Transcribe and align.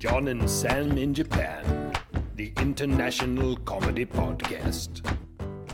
John 0.00 0.28
and 0.28 0.48
Sam 0.48 0.96
in 0.96 1.12
Japan, 1.12 1.92
the 2.34 2.50
international 2.56 3.54
comedy 3.66 4.06
podcast. 4.06 5.06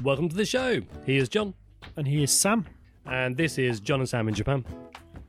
Welcome 0.03 0.29
to 0.29 0.35
the 0.35 0.45
show. 0.45 0.81
Here's 1.05 1.29
John. 1.29 1.55
And 1.95 2.09
here's 2.09 2.33
Sam, 2.33 2.67
And 3.07 3.37
this 3.37 3.57
is 3.57 3.79
John 3.79 4.01
and 4.01 4.09
Sam 4.09 4.27
in 4.27 4.35
Japan. 4.35 4.65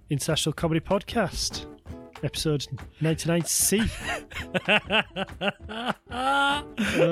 International 0.09 0.51
Comedy 0.51 0.79
Podcast, 0.79 1.67
episode 2.23 2.65
99C. 3.01 3.89
Uh. 6.09 6.63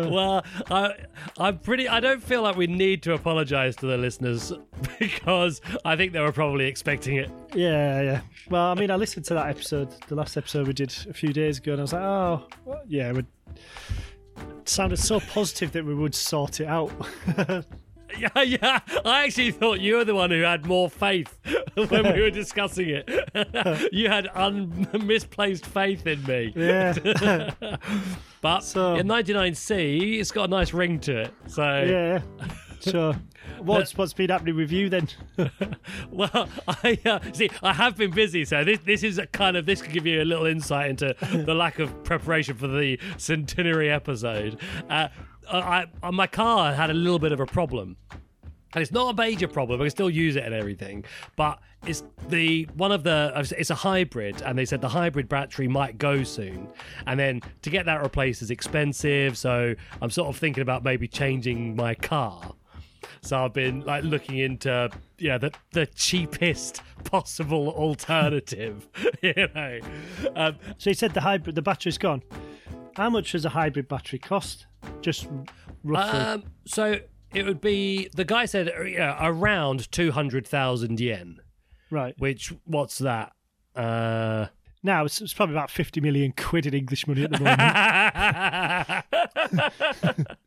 well, 0.09 0.45
I, 0.71 0.93
I'm 1.37 1.59
pretty. 1.59 1.87
I 1.87 1.99
don't 1.99 2.23
feel 2.23 2.41
like 2.41 2.55
we 2.55 2.67
need 2.67 3.03
to 3.03 3.13
apologise 3.13 3.75
to 3.77 3.85
the 3.85 3.97
listeners 3.97 4.51
because 4.99 5.61
I 5.83 5.95
think 5.95 6.13
they 6.13 6.19
were 6.21 6.31
probably 6.31 6.65
expecting 6.65 7.17
it. 7.17 7.29
yeah, 7.53 8.01
yeah. 8.01 8.21
Well, 8.49 8.65
I 8.65 8.73
mean, 8.75 8.89
I 8.89 8.95
listened 8.95 9.25
to 9.25 9.33
that 9.35 9.47
episode, 9.49 9.89
the 10.07 10.15
last 10.15 10.37
episode 10.37 10.67
we 10.67 10.73
did 10.73 10.95
a 11.09 11.13
few 11.13 11.33
days 11.33 11.57
ago, 11.59 11.73
and 11.73 11.81
I 11.81 11.83
was 11.83 11.93
like, 11.93 12.01
oh, 12.01 12.47
yeah, 12.87 13.13
it 13.13 13.25
sounded 14.65 14.97
so 14.97 15.19
positive 15.19 15.71
that 15.73 15.85
we 15.85 15.93
would 15.93 16.15
sort 16.15 16.59
it 16.59 16.67
out. 16.67 16.91
Yeah, 18.17 18.41
yeah. 18.41 18.79
I 19.05 19.25
actually 19.25 19.51
thought 19.51 19.79
you 19.79 19.95
were 19.95 20.05
the 20.05 20.15
one 20.15 20.31
who 20.31 20.41
had 20.41 20.65
more 20.65 20.89
faith 20.89 21.37
when 21.75 22.13
we 22.13 22.21
were 22.21 22.29
discussing 22.31 22.89
it. 22.89 23.89
you 23.93 24.07
had 24.09 24.27
un- 24.33 24.87
misplaced 25.05 25.65
faith 25.65 26.05
in 26.07 26.23
me. 26.23 26.53
yeah, 26.55 27.51
But 28.41 28.59
So- 28.61 28.95
in 28.95 29.07
99C, 29.07 30.19
it's 30.19 30.31
got 30.31 30.45
a 30.45 30.47
nice 30.47 30.73
ring 30.73 30.99
to 31.01 31.21
it. 31.21 31.33
So, 31.47 31.63
yeah. 31.83 32.21
So, 32.81 33.15
what's 33.59 33.97
what's 33.97 34.13
been 34.13 34.29
happening 34.29 34.55
with 34.55 34.71
you 34.71 34.89
then? 34.89 35.07
well, 36.11 36.47
I 36.67 36.99
uh, 37.05 37.19
see. 37.33 37.49
I 37.63 37.73
have 37.73 37.97
been 37.97 38.11
busy, 38.11 38.45
so 38.45 38.63
this 38.63 38.77
this 38.79 39.01
is 39.01 39.17
a 39.17 39.25
kind 39.25 39.57
of 39.57 39.65
this 39.65 39.81
could 39.81 39.91
give 39.91 40.05
you 40.05 40.21
a 40.21 40.23
little 40.25 40.45
insight 40.45 40.91
into 40.91 41.15
the 41.33 41.55
lack 41.55 41.79
of 41.79 42.03
preparation 42.03 42.55
for 42.55 42.67
the 42.67 42.99
centenary 43.17 43.89
episode. 43.89 44.59
Uh, 44.87 45.07
I, 45.51 45.85
I 46.03 46.11
my 46.11 46.27
car 46.27 46.73
had 46.73 46.89
a 46.89 46.93
little 46.93 47.19
bit 47.19 47.31
of 47.31 47.39
a 47.39 47.45
problem. 47.45 47.97
And 48.73 48.81
it's 48.81 48.91
not 48.91 49.13
a 49.13 49.15
major 49.15 49.47
problem. 49.47 49.79
I 49.79 49.85
can 49.85 49.91
still 49.91 50.09
use 50.09 50.35
it 50.35 50.43
and 50.43 50.53
everything, 50.53 51.05
but 51.37 51.59
it's 51.87 52.03
the 52.27 52.65
one 52.75 52.91
of 52.91 53.03
the 53.03 53.31
it's 53.57 53.69
a 53.69 53.75
hybrid, 53.75 54.41
and 54.41 54.57
they 54.57 54.65
said 54.65 54.81
the 54.81 54.89
hybrid 54.89 55.29
battery 55.29 55.69
might 55.69 55.97
go 55.97 56.23
soon, 56.23 56.67
and 57.07 57.17
then 57.17 57.41
to 57.61 57.69
get 57.69 57.85
that 57.85 58.03
replaced 58.03 58.41
is 58.41 58.51
expensive. 58.51 59.37
So 59.37 59.75
I'm 60.01 60.09
sort 60.09 60.27
of 60.27 60.37
thinking 60.37 60.61
about 60.61 60.83
maybe 60.83 61.07
changing 61.07 61.77
my 61.77 61.95
car. 61.95 62.53
So 63.21 63.43
I've 63.43 63.53
been 63.53 63.81
like 63.81 64.03
looking 64.03 64.39
into 64.39 64.89
you 65.19 65.29
know 65.29 65.37
the 65.37 65.51
the 65.71 65.85
cheapest 65.85 66.81
possible 67.05 67.69
alternative. 67.69 68.87
you 69.21 69.47
know, 69.55 69.79
um, 70.35 70.57
So 70.77 70.89
you 70.89 70.95
said 70.95 71.13
the 71.13 71.21
hybrid, 71.21 71.55
the 71.55 71.61
battery's 71.61 71.97
gone. 71.97 72.23
How 72.95 73.09
much 73.09 73.31
does 73.33 73.45
a 73.45 73.49
hybrid 73.49 73.87
battery 73.87 74.19
cost? 74.19 74.65
Just 75.01 75.27
roughly. 75.83 76.19
um, 76.19 76.43
so 76.65 76.99
it 77.33 77.45
would 77.45 77.59
be 77.61 78.09
the 78.15 78.23
guy 78.25 78.45
said 78.45 78.71
you 78.87 78.97
know, 78.99 79.15
around 79.19 79.91
two 79.91 80.11
hundred 80.11 80.47
thousand 80.47 80.99
yen. 80.99 81.39
right. 81.91 82.15
Which 82.17 82.53
what's 82.65 82.97
that? 82.99 83.33
Uh, 83.75 84.47
Now 84.83 85.03
it's, 85.05 85.19
it's 85.21 85.33
probably 85.33 85.55
about 85.55 85.69
50 85.71 85.99
million 85.99 86.33
quid 86.37 86.65
in 86.65 86.73
English 86.73 87.07
money 87.07 87.23
at 87.25 87.31
the 87.31 87.39
moment. 87.39 87.59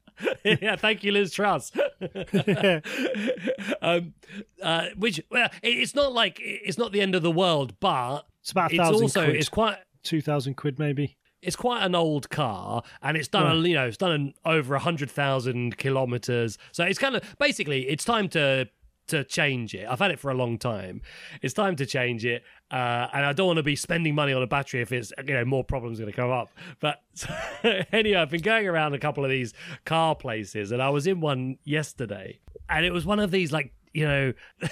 yeah, 0.63 0.77
thank 0.77 1.05
you, 1.05 1.13
Liz 1.13 1.33
Truss. 1.33 1.71
um, 3.83 4.15
uh, 4.63 4.87
which 4.97 5.21
well, 5.31 5.51
it- 5.63 5.69
it's 5.69 5.95
not 5.95 6.13
like 6.13 6.39
it's 6.41 6.79
not 6.79 6.93
the 6.93 7.01
end 7.01 7.15
of 7.15 7.23
the 7.23 7.31
world, 7.31 7.75
but 7.81 8.27
It's 8.41 8.51
about 8.53 8.73
a 8.73 8.77
it's 8.77 8.89
also 9.03 9.25
quid. 9.25 9.37
it's 9.37 9.49
quite 9.49 9.77
2,000 10.05 10.55
quid 10.55 10.79
maybe. 10.79 11.17
It's 11.43 11.57
quite 11.57 11.83
an 11.85 11.95
old 11.95 12.31
car 12.31 12.83
and 13.03 13.17
it's 13.17 13.29
done 13.29 13.47
a, 13.47 13.69
you 13.69 13.75
know 13.75 13.87
it's 13.87 13.97
done 13.97 14.13
an, 14.13 14.35
over 14.45 14.75
a 14.75 14.81
hundred 14.81 15.11
thousand 15.11 15.77
kilometers. 15.79 16.59
So 16.73 16.85
it's 16.85 16.99
kind 16.99 17.17
of 17.17 17.23
basically 17.39 17.89
it's 17.89 18.05
time 18.05 18.29
to 18.31 18.69
to 19.09 19.25
change 19.25 19.75
it. 19.75 19.87
I've 19.89 19.99
had 19.99 20.11
it 20.11 20.19
for 20.19 20.31
a 20.31 20.35
long 20.35 20.59
time. 20.59 21.01
It's 21.41 21.55
time 21.55 21.77
to 21.77 21.87
change 21.87 22.27
it 22.27 22.43
uh, 22.71 23.09
and 23.15 23.25
i 23.25 23.33
don't 23.33 23.47
want 23.47 23.57
to 23.57 23.63
be 23.63 23.77
spending 23.77 24.15
money 24.15 24.33
on 24.33 24.43
a 24.43 24.47
battery 24.47 24.83
if 24.83 24.93
it's 24.93 25.13
you 25.27 25.35
know 25.35 25.45
more 25.45 25.65
problems 25.65 25.99
going 25.99 26.11
to 26.11 26.17
come 26.17 26.31
up. 26.31 26.51
But 26.81 27.01
anyway 27.93 28.19
i've 28.19 28.31
been 28.31 28.43
going 28.43 28.67
around 28.67 28.95
a 28.95 28.99
couple 28.99 29.25
of 29.25 29.31
these 29.31 29.55
car 29.85 30.15
places 30.15 30.71
and 30.73 30.83
i 30.83 30.91
was 30.91 31.07
in 31.07 31.21
one 31.21 31.59
yesterday 31.65 32.39
and 32.69 32.85
it 32.85 32.93
was 32.93 33.07
one 33.07 33.21
of 33.21 33.31
these 33.31 33.53
like 33.53 33.73
you 33.93 34.07
know 34.07 34.33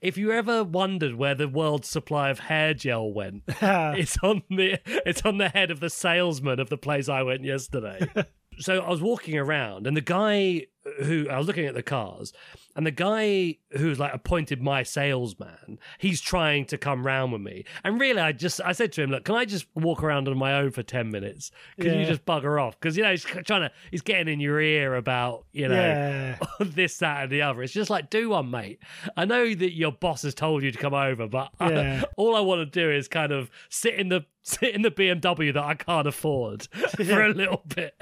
if 0.00 0.16
you 0.16 0.32
ever 0.32 0.62
wondered 0.62 1.14
where 1.14 1.34
the 1.34 1.48
world's 1.48 1.88
supply 1.88 2.30
of 2.30 2.38
hair 2.38 2.74
gel 2.74 3.12
went 3.12 3.42
it's 3.48 4.16
on 4.22 4.42
the 4.50 4.78
it's 5.04 5.22
on 5.22 5.38
the 5.38 5.48
head 5.48 5.70
of 5.70 5.80
the 5.80 5.90
salesman 5.90 6.60
of 6.60 6.68
the 6.68 6.78
place 6.78 7.08
I 7.08 7.22
went 7.22 7.44
yesterday. 7.44 8.08
so 8.58 8.80
I 8.80 8.90
was 8.90 9.00
walking 9.00 9.36
around, 9.36 9.86
and 9.86 9.96
the 9.96 10.00
guy 10.00 10.66
who 11.02 11.28
I 11.28 11.38
was 11.38 11.46
looking 11.46 11.66
at 11.66 11.74
the 11.74 11.82
cars, 11.82 12.32
and 12.76 12.86
the 12.86 12.90
guy 12.90 13.56
who's 13.72 13.98
like 13.98 14.14
appointed 14.14 14.62
my 14.62 14.82
salesman, 14.82 15.78
he's 15.98 16.20
trying 16.20 16.66
to 16.66 16.78
come 16.78 17.04
round 17.06 17.32
with 17.32 17.40
me. 17.40 17.64
And 17.82 18.00
really, 18.00 18.20
I 18.20 18.32
just 18.32 18.60
I 18.64 18.72
said 18.72 18.92
to 18.92 19.02
him, 19.02 19.10
"Look, 19.10 19.24
can 19.24 19.34
I 19.34 19.44
just 19.44 19.66
walk 19.74 20.02
around 20.02 20.28
on 20.28 20.36
my 20.38 20.54
own 20.54 20.70
for 20.70 20.82
ten 20.82 21.10
minutes? 21.10 21.50
Can 21.80 21.98
you 21.98 22.06
just 22.06 22.24
bugger 22.24 22.62
off? 22.62 22.78
Because 22.78 22.96
you 22.96 23.02
know 23.02 23.10
he's 23.10 23.24
trying 23.24 23.62
to 23.62 23.70
he's 23.90 24.02
getting 24.02 24.32
in 24.32 24.40
your 24.40 24.60
ear 24.60 24.94
about 24.94 25.46
you 25.52 25.68
know." 25.68 25.74
Yeah. 25.74 26.38
this, 26.60 26.98
that, 26.98 27.24
and 27.24 27.32
the 27.32 27.42
other. 27.42 27.62
It's 27.62 27.72
just 27.72 27.90
like, 27.90 28.10
do 28.10 28.30
one, 28.30 28.50
mate. 28.50 28.78
I 29.16 29.24
know 29.24 29.54
that 29.54 29.72
your 29.74 29.92
boss 29.92 30.22
has 30.22 30.34
told 30.34 30.62
you 30.62 30.70
to 30.70 30.78
come 30.78 30.94
over, 30.94 31.26
but 31.26 31.50
uh, 31.60 31.64
I- 31.64 32.04
all 32.16 32.36
I 32.36 32.40
want 32.40 32.60
to 32.60 32.66
do 32.66 32.90
is 32.90 33.08
kind 33.08 33.32
of 33.32 33.50
sit 33.70 33.94
in 33.94 34.08
the 34.08 34.24
sit 34.42 34.74
in 34.74 34.82
the 34.82 34.90
BMW 34.90 35.52
that 35.54 35.64
I 35.64 35.74
can't 35.74 36.06
afford 36.06 36.68
for 36.70 37.22
a 37.24 37.30
little 37.30 37.62
bit, 37.74 37.94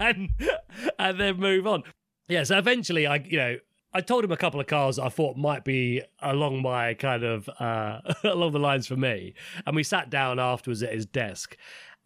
and 0.00 0.30
and 0.98 1.20
then 1.20 1.36
move 1.38 1.66
on. 1.66 1.84
Yeah. 2.28 2.44
So 2.44 2.58
eventually, 2.58 3.06
I 3.06 3.16
you 3.16 3.38
know. 3.38 3.56
I 3.96 4.00
told 4.00 4.24
him 4.24 4.32
a 4.32 4.36
couple 4.36 4.58
of 4.58 4.66
cars 4.66 4.98
I 4.98 5.08
thought 5.08 5.36
might 5.36 5.64
be 5.64 6.02
along 6.20 6.62
my 6.62 6.94
kind 6.94 7.22
of 7.22 7.48
uh, 7.60 8.00
along 8.24 8.50
the 8.50 8.58
lines 8.58 8.88
for 8.88 8.96
me, 8.96 9.34
and 9.64 9.76
we 9.76 9.84
sat 9.84 10.10
down 10.10 10.40
afterwards 10.40 10.82
at 10.82 10.92
his 10.92 11.06
desk, 11.06 11.56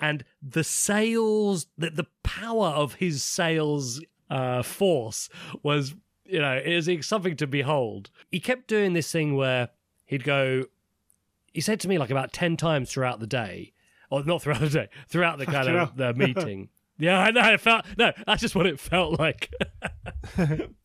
and 0.00 0.24
the 0.42 0.64
sales, 0.64 1.66
the, 1.76 1.90
the 1.90 2.06
power 2.22 2.68
of 2.68 2.94
his 2.94 3.22
sales 3.22 4.00
uh, 4.30 4.62
force 4.62 5.28
was, 5.62 5.94
you 6.24 6.38
know, 6.38 6.60
it 6.64 6.74
was 6.74 7.06
something 7.06 7.36
to 7.36 7.46
behold. 7.46 8.10
He 8.30 8.40
kept 8.40 8.68
doing 8.68 8.92
this 8.92 9.10
thing 9.10 9.36
where 9.36 9.70
he'd 10.06 10.24
go, 10.24 10.64
he 11.52 11.60
said 11.60 11.80
to 11.80 11.88
me 11.88 11.98
like 11.98 12.10
about 12.10 12.32
10 12.32 12.56
times 12.56 12.90
throughout 12.92 13.20
the 13.20 13.26
day, 13.26 13.72
or 14.10 14.22
not 14.24 14.42
throughout 14.42 14.60
the 14.60 14.68
day, 14.68 14.88
throughout 15.08 15.38
the 15.38 15.46
kind 15.56 15.68
of 15.68 15.96
the 15.96 16.14
meeting. 16.14 16.68
Yeah, 16.98 17.20
I 17.20 17.30
know. 17.30 17.52
It 17.52 17.60
felt 17.60 17.84
no. 17.96 18.12
That's 18.26 18.40
just 18.40 18.54
what 18.54 18.66
it 18.66 18.80
felt 18.80 19.18
like. 19.18 19.52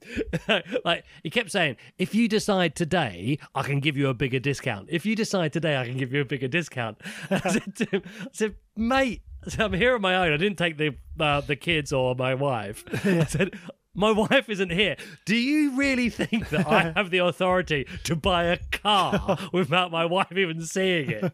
like 0.86 1.06
he 1.24 1.30
kept 1.30 1.52
saying, 1.52 1.78
"If 1.98 2.14
you 2.14 2.28
decide 2.28 2.76
today, 2.76 3.40
I 3.56 3.64
can 3.64 3.80
give 3.80 3.98
you 3.98 4.10
a 4.10 4.14
bigger 4.14 4.40
discount. 4.40 4.90
If 4.92 5.06
you 5.06 5.16
decide 5.16 5.54
today, 5.54 5.78
I 5.78 5.86
can 5.86 5.98
give 5.98 6.14
you 6.14 6.22
a 6.22 6.26
bigger 6.26 6.48
discount." 6.48 7.00
I 7.30 7.40
said 7.40 7.76
to 7.78 7.86
him, 7.86 8.02
"I 8.22 8.28
said, 8.32 8.56
mate, 8.76 9.22
I 9.46 9.50
said, 9.50 9.62
I'm 9.62 9.74
here 9.74 9.96
on 9.96 10.02
my 10.02 10.16
own. 10.16 10.34
I 10.34 10.38
didn't 10.38 10.58
take 10.58 10.78
the 10.78 10.96
uh, 11.20 11.42
the 11.42 11.56
kids 11.56 11.92
or 11.92 12.16
my 12.16 12.36
wife." 12.36 12.84
I 13.06 13.26
said. 13.26 13.56
My 13.96 14.12
wife 14.12 14.50
isn't 14.50 14.72
here. 14.72 14.96
Do 15.24 15.36
you 15.36 15.76
really 15.76 16.10
think 16.10 16.50
that 16.50 16.66
I 16.68 16.94
have 16.96 17.12
the 17.12 17.20
authority 17.20 17.86
to 18.06 18.16
buy 18.16 18.46
a 18.46 18.58
car 18.72 19.38
without 19.54 19.92
my 19.92 20.04
wife 20.04 20.32
even 20.36 20.66
seeing 20.66 21.12
it? 21.12 21.32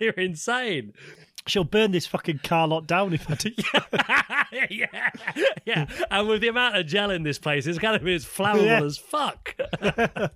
You're 0.00 0.12
insane. 0.12 0.94
She'll 1.46 1.64
burn 1.64 1.90
this 1.90 2.06
fucking 2.06 2.40
car 2.44 2.68
lot 2.68 2.86
down 2.86 3.12
if 3.14 3.28
I 3.30 3.34
do. 3.34 3.50
yeah, 4.70 5.10
yeah. 5.64 5.86
And 6.10 6.28
with 6.28 6.42
the 6.42 6.48
amount 6.48 6.76
of 6.76 6.86
gel 6.86 7.10
in 7.10 7.22
this 7.22 7.38
place, 7.38 7.66
it's 7.66 7.78
going 7.78 7.98
to 7.98 8.04
be 8.04 8.14
as 8.14 8.24
flammable 8.24 8.66
Yeah. 8.66 8.82
as 8.84 8.98
fuck. 8.98 9.54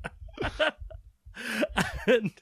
and 2.07 2.33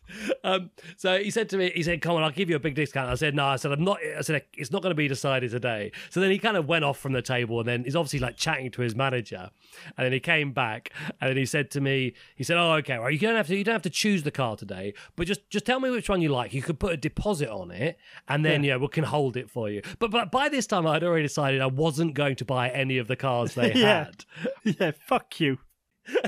um, 0.44 0.70
so 0.96 1.18
he 1.18 1.30
said 1.30 1.48
to 1.50 1.56
me, 1.56 1.70
he 1.74 1.82
said, 1.82 2.00
"Come 2.02 2.16
on, 2.16 2.22
I'll 2.22 2.30
give 2.30 2.50
you 2.50 2.56
a 2.56 2.60
big 2.60 2.74
discount." 2.74 3.08
I 3.08 3.14
said, 3.14 3.34
"No," 3.34 3.46
I 3.46 3.56
said, 3.56 3.72
"I'm 3.72 3.84
not." 3.84 3.98
I 4.16 4.20
said, 4.20 4.42
"It's 4.54 4.70
not 4.70 4.82
going 4.82 4.90
to 4.90 4.96
be 4.96 5.08
decided 5.08 5.50
today." 5.50 5.92
So 6.10 6.20
then 6.20 6.30
he 6.30 6.38
kind 6.38 6.56
of 6.56 6.66
went 6.66 6.84
off 6.84 6.98
from 6.98 7.12
the 7.12 7.22
table, 7.22 7.60
and 7.60 7.68
then 7.68 7.84
he's 7.84 7.96
obviously 7.96 8.18
like 8.18 8.36
chatting 8.36 8.70
to 8.72 8.82
his 8.82 8.94
manager, 8.94 9.50
and 9.96 10.04
then 10.04 10.12
he 10.12 10.20
came 10.20 10.52
back, 10.52 10.92
and 11.20 11.30
then 11.30 11.36
he 11.36 11.46
said 11.46 11.70
to 11.72 11.80
me, 11.80 12.14
he 12.36 12.44
said, 12.44 12.56
"Oh, 12.58 12.72
okay, 12.74 12.98
well, 12.98 13.10
you 13.10 13.18
don't 13.18 13.36
have 13.36 13.46
to, 13.48 13.56
you 13.56 13.64
don't 13.64 13.74
have 13.74 13.82
to 13.82 13.90
choose 13.90 14.22
the 14.22 14.30
car 14.30 14.56
today, 14.56 14.94
but 15.16 15.26
just 15.26 15.48
just 15.50 15.64
tell 15.64 15.80
me 15.80 15.90
which 15.90 16.08
one 16.08 16.20
you 16.20 16.28
like. 16.28 16.52
You 16.52 16.62
could 16.62 16.78
put 16.78 16.92
a 16.92 16.96
deposit 16.96 17.48
on 17.48 17.70
it, 17.70 17.98
and 18.28 18.44
then 18.44 18.64
yeah, 18.64 18.76
we 18.76 18.88
can 18.88 19.04
hold 19.04 19.36
it 19.36 19.50
for 19.50 19.70
you." 19.70 19.82
But 19.98 20.10
but 20.10 20.30
by 20.30 20.48
this 20.48 20.66
time, 20.66 20.86
I'd 20.86 21.02
already 21.04 21.22
decided 21.24 21.60
I 21.60 21.66
wasn't 21.66 22.14
going 22.14 22.36
to 22.36 22.44
buy 22.44 22.68
any 22.70 22.98
of 22.98 23.08
the 23.08 23.16
cars 23.16 23.54
they 23.54 23.72
Yeah. 23.82 24.04
had. 24.04 24.24
Yeah, 24.64 24.90
fuck 25.06 25.40
you. 25.40 25.58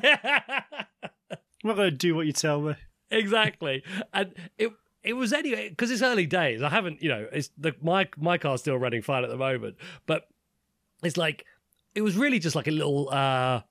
I'm 1.65 1.69
not 1.69 1.77
going 1.77 1.91
to 1.91 1.97
do 1.97 2.15
what 2.15 2.27
you 2.27 2.33
tell 2.33 2.61
me. 2.61 2.75
exactly. 3.11 3.83
And 4.13 4.35
it 4.59 4.71
it 5.03 5.15
was 5.15 5.33
anyway 5.33 5.71
because 5.71 5.91
it's 5.91 6.03
early 6.03 6.27
days. 6.27 6.63
I 6.63 6.69
haven't 6.69 7.03
you 7.03 7.09
know 7.09 7.27
it's 7.33 7.51
the 7.59 7.75
my 7.83 8.09
my 8.17 8.39
car's 8.39 8.61
still 8.61 8.77
running 8.77 9.03
fine 9.03 9.25
at 9.25 9.31
the 9.31 9.37
moment 9.37 9.77
but 10.07 10.29
it's 11.03 11.17
like 11.17 11.45
it 11.95 12.03
was 12.03 12.17
really 12.17 12.39
just 12.39 12.55
like 12.55 12.67
a 12.69 12.71
little 12.71 13.09
uh 13.11 13.63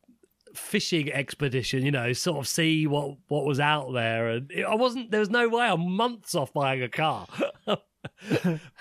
fishing 0.54 1.12
expedition 1.12 1.84
you 1.84 1.90
know 1.92 2.14
sort 2.14 2.38
of 2.38 2.48
see 2.48 2.86
what 2.88 3.18
what 3.28 3.46
was 3.46 3.60
out 3.60 3.92
there. 3.94 4.30
And 4.30 4.52
it, 4.52 4.64
i 4.64 4.76
wasn't 4.76 5.12
there 5.12 5.20
was 5.20 5.30
no 5.30 5.48
way 5.50 5.66
i'm 5.66 5.92
months 5.92 6.36
off 6.36 6.52
buying 6.54 6.82
a 6.82 6.90
car. 6.90 7.28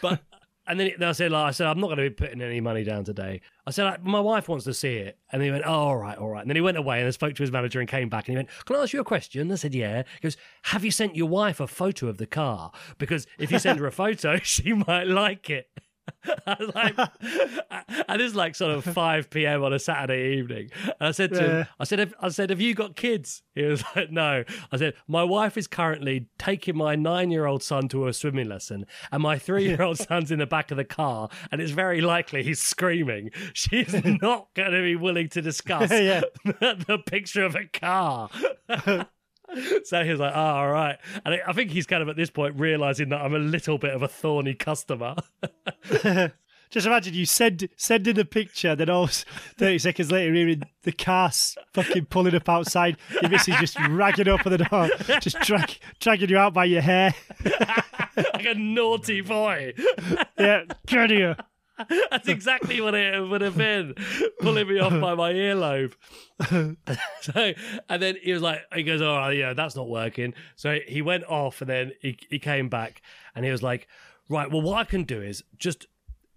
But 0.01 0.21
and 0.67 0.79
then, 0.79 1.03
I 1.03 1.13
said, 1.13 1.33
like, 1.33 1.49
I 1.49 1.51
said, 1.51 1.67
I'm 1.67 1.81
not 1.81 1.89
going 1.89 1.99
to 1.99 2.05
be 2.05 2.11
putting 2.11 2.41
any 2.41 2.61
money 2.61 2.85
down 2.85 3.03
today. 3.03 3.41
I 3.67 3.73
said, 3.73 3.85
like, 3.85 4.05
my 4.05 4.21
wife 4.21 4.49
wants 4.49 4.65
to 4.67 4.75
see 4.75 4.95
it. 4.95 5.19
And 5.33 5.43
he 5.43 5.51
went, 5.51 5.65
oh, 5.67 5.73
all 5.73 5.97
right, 5.97 6.17
all 6.17 6.29
right. 6.29 6.43
And 6.43 6.49
then 6.49 6.57
he 6.57 6.61
went 6.61 6.77
away 6.77 7.03
and 7.03 7.13
spoke 7.13 7.35
to 7.35 7.43
his 7.43 7.51
manager 7.51 7.81
and 7.81 7.89
came 7.89 8.09
back 8.09 8.29
and 8.29 8.35
he 8.35 8.37
went, 8.37 8.49
can 8.65 8.77
I 8.77 8.83
ask 8.83 8.93
you 8.93 9.01
a 9.01 9.05
question? 9.05 9.51
I 9.51 9.57
said, 9.57 9.75
yeah. 9.75 10.03
He 10.03 10.21
goes, 10.21 10.37
have 10.65 10.85
you 10.85 10.93
sent 10.93 11.17
your 11.17 11.29
wife 11.29 11.59
a 11.59 11.67
photo 11.67 12.07
of 12.07 12.19
the 12.19 12.27
car? 12.27 12.71
Because 12.99 13.27
if 13.39 13.51
you 13.51 13.59
send 13.59 13.81
her 13.81 13.87
a 13.87 13.93
photo, 13.93 14.37
she 14.43 14.73
might 14.73 15.09
like 15.09 15.51
it. 15.51 15.67
I 16.47 16.57
was 16.59 16.75
like, 16.75 16.97
and 18.09 18.21
it's 18.23 18.35
like 18.35 18.55
sort 18.55 18.73
of 18.73 18.85
5 18.85 19.31
p.m. 19.31 19.63
on 19.63 19.73
a 19.73 19.79
Saturday 19.79 20.37
evening. 20.39 20.71
And 20.85 21.09
I 21.09 21.11
said 21.13 21.33
to 21.35 21.41
him, 21.43 21.67
I 21.79 21.85
said, 21.85 21.99
have, 22.01 22.15
I 22.21 22.29
said, 22.29 22.51
have 22.51 22.61
you 22.61 22.75
got 22.75 22.97
kids? 22.97 23.43
He 23.55 23.63
was 23.63 23.83
like, 23.97 24.11
no. 24.11 24.45
I 24.71 24.77
said, 24.77 24.95
my 25.07 25.23
wife 25.25 25.57
is 25.57 25.67
currently 25.67 26.27
taking 26.39 26.77
my 26.77 26.97
nine-year-old 26.97 27.63
son 27.63 27.89
to 27.89 28.07
a 28.09 28.13
swimming 28.13 28.49
lesson, 28.49 28.87
and 29.11 29.23
my 29.23 29.39
three-year-old 29.39 29.99
son's 29.99 30.31
in 30.31 30.39
the 30.39 30.47
back 30.47 30.71
of 30.71 30.77
the 30.77 30.85
car, 30.85 31.29
and 31.51 31.61
it's 31.61 31.73
very 31.73 32.01
likely 32.01 32.43
he's 32.43 32.61
screaming. 32.61 33.31
She's 33.53 33.93
not 34.05 34.49
going 34.55 34.73
to 34.73 34.83
be 34.83 34.97
willing 34.97 35.29
to 35.31 35.43
discuss 35.43 35.91
Yeah. 35.91 36.23
the 36.45 37.01
picture 37.07 37.45
of 37.45 37.55
a 37.55 37.65
car. 37.67 38.31
So 39.85 40.03
he 40.05 40.11
was 40.11 40.21
like, 40.21 40.33
ah, 40.35 40.55
oh, 40.55 40.59
all 40.61 40.71
right. 40.71 40.99
And 41.25 41.41
I- 41.47 41.53
think 41.53 41.71
he's 41.71 41.87
kind 41.87 42.03
of 42.03 42.09
at 42.09 42.17
this 42.17 42.31
point 42.31 42.59
realizing 42.59 43.11
that 43.11 43.21
I'm 43.21 43.35
a 43.35 43.39
little 43.39 43.79
bit 43.79 43.95
of 43.95 44.03
a 44.03 44.09
thorny 44.09 44.55
customer. 44.55 45.17
Just 46.71 46.87
imagine 46.87 47.13
you 47.13 47.27
send 47.27 47.69
send 47.77 48.09
in 48.09 48.19
a 48.19 48.25
picture, 48.25 48.75
then 48.75 48.89
all 48.89 49.07
30 49.07 49.79
seconds 49.79 50.11
later, 50.11 50.33
you're 50.33 50.49
in 50.49 50.63
the 50.85 50.93
car 50.93 51.31
fucking 51.75 52.07
pulling 52.07 52.35
up 52.35 52.49
outside. 52.49 52.97
Your 53.21 53.31
missus 53.31 53.57
just 53.57 53.79
ragging 53.91 54.27
up 54.27 54.47
on 54.47 54.53
the 54.53 54.59
door, 54.59 54.89
just 55.21 55.39
drag, 55.41 55.79
dragging 56.01 56.31
you 56.31 56.39
out 56.39 56.55
by 56.55 56.65
your 56.65 56.81
hair. 56.81 57.15
like 58.17 58.47
a 58.47 58.55
naughty 58.55 59.21
boy. 59.21 59.75
Yeah, 60.39 60.63
get 60.87 61.11
here. 61.11 61.37
That's 62.11 62.29
exactly 62.29 62.81
what 62.81 62.95
it 62.95 63.21
would 63.21 63.41
have 63.41 63.57
been, 63.57 63.95
pulling 64.41 64.69
me 64.69 64.79
off 64.79 64.93
by 65.01 65.15
my 65.15 65.33
earlobe. 65.33 65.95
so, 67.21 67.53
and 67.89 68.03
then 68.03 68.17
he 68.23 68.33
was 68.33 68.43
like, 68.43 68.61
he 68.75 68.83
goes, 68.83 69.01
"All 69.01 69.17
right, 69.17 69.37
yeah, 69.37 69.53
that's 69.53 69.77
not 69.77 69.89
working." 69.89 70.35
So 70.57 70.79
he 70.87 71.03
went 71.03 71.25
off, 71.25 71.61
and 71.61 71.71
then 71.71 71.93
he 72.01 72.19
he 72.29 72.39
came 72.39 72.69
back, 72.69 73.03
and 73.35 73.45
he 73.45 73.51
was 73.51 73.63
like, 73.63 73.87
"Right, 74.29 74.51
well, 74.51 74.63
what 74.63 74.79
I 74.79 74.85
can 74.85 75.05
do 75.05 75.21
is 75.21 75.43
just." 75.59 75.87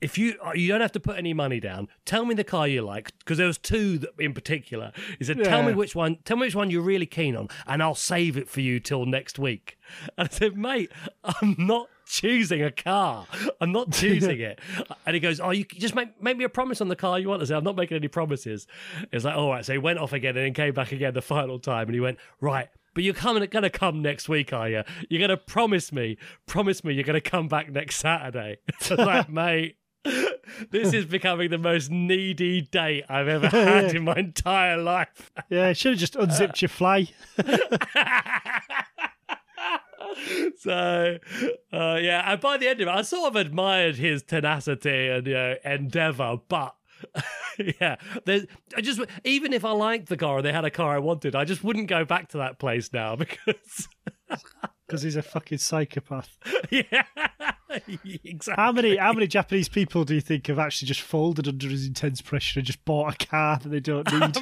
If 0.02 0.18
you 0.18 0.36
you 0.54 0.68
don't 0.68 0.82
have 0.82 0.92
to 0.92 1.00
put 1.00 1.18
any 1.18 1.34
money 1.34 1.60
down, 1.60 1.88
tell 2.04 2.26
me 2.26 2.36
the 2.36 2.44
car 2.44 2.68
you 2.68 2.82
like 2.84 3.18
because 3.20 3.38
there 3.38 3.48
was 3.48 3.58
two 3.58 3.98
that 4.00 4.10
in 4.20 4.34
particular. 4.34 4.92
He 5.18 5.24
said, 5.24 5.44
"Tell 5.44 5.64
me 5.64 5.74
which 5.74 5.96
one. 5.96 6.18
Tell 6.26 6.36
me 6.38 6.42
which 6.42 6.54
one 6.54 6.70
you're 6.70 6.84
really 6.84 7.06
keen 7.08 7.36
on, 7.36 7.48
and 7.66 7.82
I'll 7.82 7.96
save 7.96 8.38
it 8.38 8.48
for 8.50 8.60
you 8.60 8.80
till 8.80 9.06
next 9.06 9.40
week." 9.40 9.80
And 10.18 10.28
I 10.32 10.32
said, 10.32 10.58
"Mate, 10.58 10.92
I'm 11.24 11.56
not 11.58 11.88
choosing 12.06 12.62
a 12.64 12.72
car. 12.72 13.28
I'm 13.62 13.72
not 13.72 13.92
choosing 13.92 14.40
it." 14.40 14.60
And 15.06 15.14
he 15.14 15.20
goes, 15.20 15.40
"Oh, 15.40 15.52
you 15.52 15.66
just 15.66 15.96
make 15.96 16.22
make 16.22 16.38
me 16.38 16.46
a 16.46 16.50
promise 16.50 16.82
on 16.82 16.88
the 16.88 16.96
car 16.96 17.20
you 17.20 17.30
want." 17.30 17.42
I 17.42 17.46
said, 17.46 17.58
"I'm 17.58 17.64
not 17.64 17.76
making 17.76 17.98
any 17.98 18.08
promises." 18.08 18.68
It's 19.12 19.26
like, 19.26 19.36
"All 19.36 19.50
right." 19.50 19.64
So 19.66 19.74
he 19.74 19.78
went 19.78 20.00
off 20.00 20.14
again 20.14 20.36
and 20.36 20.46
then 20.46 20.54
came 20.54 20.74
back 20.74 20.92
again 20.92 21.14
the 21.14 21.22
final 21.22 21.60
time, 21.60 21.88
and 21.88 21.94
he 21.94 22.00
went, 22.00 22.18
"Right." 22.42 22.70
But 22.96 23.04
you're 23.04 23.14
coming, 23.14 23.46
gonna 23.50 23.70
come 23.70 24.02
next 24.02 24.30
week, 24.30 24.54
are 24.54 24.70
you? 24.70 24.84
You're 25.10 25.20
gonna 25.20 25.38
promise 25.38 25.92
me, 25.92 26.18
promise 26.48 26.84
me, 26.84 26.94
you're 26.94 27.04
gonna 27.04 27.22
come 27.22 27.48
back 27.50 27.70
next 27.70 27.98
Saturday. 27.98 28.58
I 28.90 28.96
was 28.96 29.06
like, 29.06 29.30
mate, 29.36 29.76
this 30.72 30.94
is 30.94 31.06
becoming 31.06 31.50
the 31.50 31.58
most 31.58 31.92
needy 31.92 32.62
date 32.62 33.04
I've 33.10 33.28
ever 33.28 33.50
had 33.50 33.94
in 33.94 34.06
my 34.06 34.16
entire 34.16 34.78
life. 34.78 35.32
Yeah, 35.50 35.74
should 35.74 35.94
have 35.94 36.00
just 36.00 36.16
unzipped 36.16 36.62
your 36.62 36.70
fly. 36.70 37.10
so 40.60 41.18
uh, 41.74 41.98
yeah 42.02 42.32
and 42.32 42.42
by 42.42 42.58
the 42.58 42.68
end 42.68 42.82
of 42.82 42.88
it 42.88 42.92
i 42.92 43.02
sort 43.02 43.28
of 43.28 43.36
admired 43.36 43.96
his 43.96 44.24
tenacity 44.24 45.10
and 45.10 45.28
you 45.28 45.34
know 45.34 45.56
endeavor 45.64 46.38
but 46.48 46.76
yeah 47.80 47.96
there's 48.26 48.46
i 48.76 48.82
just 48.82 49.00
even 49.24 49.54
if 49.54 49.64
i 49.66 49.72
liked 49.72 50.08
the 50.10 50.18
car 50.18 50.38
and 50.38 50.46
they 50.46 50.52
had 50.54 50.66
a 50.66 50.72
car 50.72 50.96
i 50.96 51.00
wanted 51.00 51.36
i 51.36 51.44
just 51.46 51.64
wouldn't 51.64 51.88
go 51.88 52.06
back 52.06 52.30
to 52.30 52.38
that 52.38 52.58
place 52.60 52.92
now 52.94 53.16
because 53.18 53.88
Because 54.88 55.02
he's 55.02 55.16
a 55.16 55.22
fucking 55.22 55.58
psychopath. 55.58 56.38
yeah 56.72 57.04
exactly 58.24 58.54
How 58.64 58.72
many 58.72 58.96
how 58.96 59.12
many 59.14 59.28
Japanese 59.28 59.68
people 59.68 60.06
do 60.06 60.16
you 60.16 60.22
think 60.22 60.48
have 60.48 60.60
actually 60.60 60.88
just 60.88 61.02
folded 61.02 61.48
under 61.48 61.68
his 61.68 61.86
intense 61.86 62.22
pressure 62.22 62.60
and 62.60 62.66
just 62.68 62.84
bought 62.86 63.14
a 63.22 63.26
car 63.26 63.60
that 63.60 63.70
they 63.70 63.80
don't 63.80 64.10
need? 64.12 64.38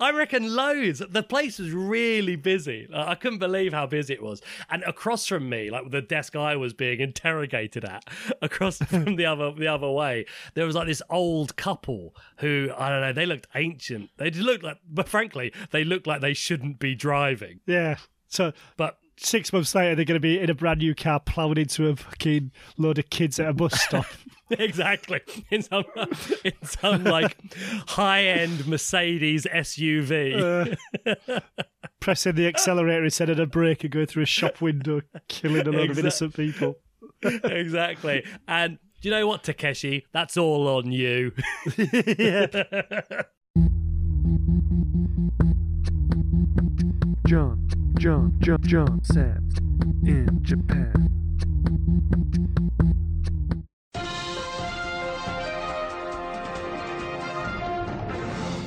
I 0.00 0.10
reckon 0.12 0.54
loads. 0.54 1.02
The 1.08 1.22
place 1.22 1.58
was 1.58 1.72
really 1.72 2.36
busy. 2.36 2.86
Like, 2.90 3.08
I 3.08 3.14
couldn't 3.14 3.38
believe 3.38 3.72
how 3.72 3.86
busy 3.86 4.14
it 4.14 4.22
was. 4.22 4.42
And 4.68 4.82
across 4.84 5.26
from 5.26 5.48
me, 5.48 5.70
like 5.70 5.90
the 5.90 6.02
desk 6.02 6.36
I 6.36 6.56
was 6.56 6.72
being 6.72 7.00
interrogated 7.00 7.84
at, 7.84 8.04
across 8.42 8.78
from 8.78 9.16
the 9.16 9.26
other 9.26 9.52
the 9.52 9.68
other 9.68 9.90
way, 9.90 10.26
there 10.54 10.66
was 10.66 10.74
like 10.74 10.86
this 10.86 11.02
old 11.10 11.56
couple 11.56 12.14
who 12.38 12.70
I 12.76 12.88
don't 12.88 13.00
know. 13.00 13.12
They 13.12 13.26
looked 13.26 13.46
ancient. 13.54 14.10
They 14.16 14.30
just 14.30 14.44
looked 14.44 14.64
like, 14.64 14.78
but 14.88 15.08
frankly, 15.08 15.52
they 15.70 15.84
looked 15.84 16.06
like 16.06 16.20
they 16.20 16.34
shouldn't 16.34 16.78
be 16.78 16.94
driving. 16.94 17.60
yeah. 17.66 17.96
So 18.28 18.52
But 18.76 18.98
six 19.16 19.52
months 19.52 19.74
later, 19.74 19.94
they're 19.94 20.04
going 20.04 20.14
to 20.14 20.20
be 20.20 20.38
in 20.38 20.50
a 20.50 20.54
brand 20.54 20.78
new 20.78 20.94
car 20.94 21.20
plowing 21.20 21.58
into 21.58 21.88
a 21.88 21.96
fucking 21.96 22.52
load 22.78 22.98
of 22.98 23.10
kids 23.10 23.38
at 23.40 23.48
a 23.48 23.52
bus 23.52 23.80
stop. 23.80 24.06
exactly 24.58 25.20
in 25.50 25.62
some 25.62 25.84
in 26.44 26.52
some 26.62 27.04
like 27.04 27.36
high 27.88 28.24
end 28.24 28.66
Mercedes 28.66 29.46
SUV. 29.46 30.76
Uh, 31.06 31.40
pressing 32.00 32.34
the 32.34 32.46
accelerator 32.46 33.04
instead 33.04 33.30
of 33.30 33.36
the 33.36 33.46
brake 33.46 33.84
and 33.84 33.92
going 33.92 34.06
through 34.06 34.24
a 34.24 34.26
shop 34.26 34.60
window, 34.60 35.02
killing 35.28 35.66
a 35.66 35.70
load 35.70 35.90
of 35.90 35.98
innocent 35.98 36.34
people. 36.34 36.76
exactly. 37.22 38.24
And 38.48 38.78
do 39.00 39.08
you 39.08 39.14
know 39.14 39.26
what, 39.26 39.44
Takeshi? 39.44 40.06
That's 40.12 40.36
all 40.36 40.68
on 40.68 40.92
you. 40.92 41.32
yeah. 41.76 42.46
John, 47.26 47.68
John, 47.98 48.36
John, 48.40 48.60
John 48.62 49.00
Sabs 49.02 49.58
in 50.06 50.42
Japan. 50.42 51.10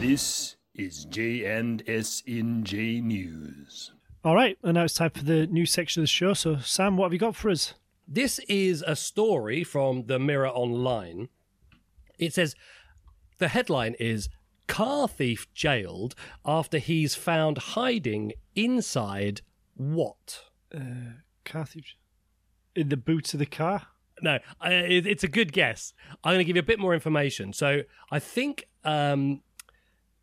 This 0.03 0.57
is 0.75 1.05
J&SNJ 1.05 3.01
News. 3.01 3.93
All 4.25 4.35
right, 4.35 4.57
and 4.61 4.73
now 4.73 4.83
it's 4.83 4.95
time 4.95 5.11
for 5.11 5.23
the 5.23 5.47
new 5.47 5.65
section 5.65 6.01
of 6.01 6.03
the 6.03 6.07
show. 6.07 6.33
So, 6.33 6.57
Sam, 6.57 6.97
what 6.97 7.05
have 7.05 7.13
you 7.13 7.19
got 7.19 7.37
for 7.37 7.49
us? 7.49 7.75
This 8.05 8.39
is 8.49 8.83
a 8.85 8.97
story 8.97 9.63
from 9.63 10.07
the 10.07 10.19
Mirror 10.19 10.49
Online. 10.49 11.29
It 12.19 12.33
says 12.33 12.53
the 13.37 13.47
headline 13.47 13.95
is 13.97 14.27
Car 14.67 15.07
Thief 15.07 15.47
Jailed 15.53 16.15
After 16.45 16.79
He's 16.79 17.15
Found 17.15 17.57
Hiding 17.59 18.33
Inside 18.57 19.39
What? 19.73 20.41
Car 21.45 21.65
thief 21.65 21.95
in 22.75 22.89
the 22.89 22.97
boot 22.97 23.33
of 23.33 23.39
the 23.39 23.45
car. 23.45 23.83
No, 24.21 24.35
uh, 24.35 24.69
it's 24.69 25.23
a 25.23 25.29
good 25.29 25.53
guess. 25.53 25.93
I'm 26.25 26.33
going 26.33 26.39
to 26.39 26.43
give 26.43 26.57
you 26.57 26.61
a 26.61 26.65
bit 26.65 26.79
more 26.79 26.93
information. 26.93 27.53
So 27.53 27.83
I 28.11 28.19
think 28.19 28.67
um, 28.83 29.41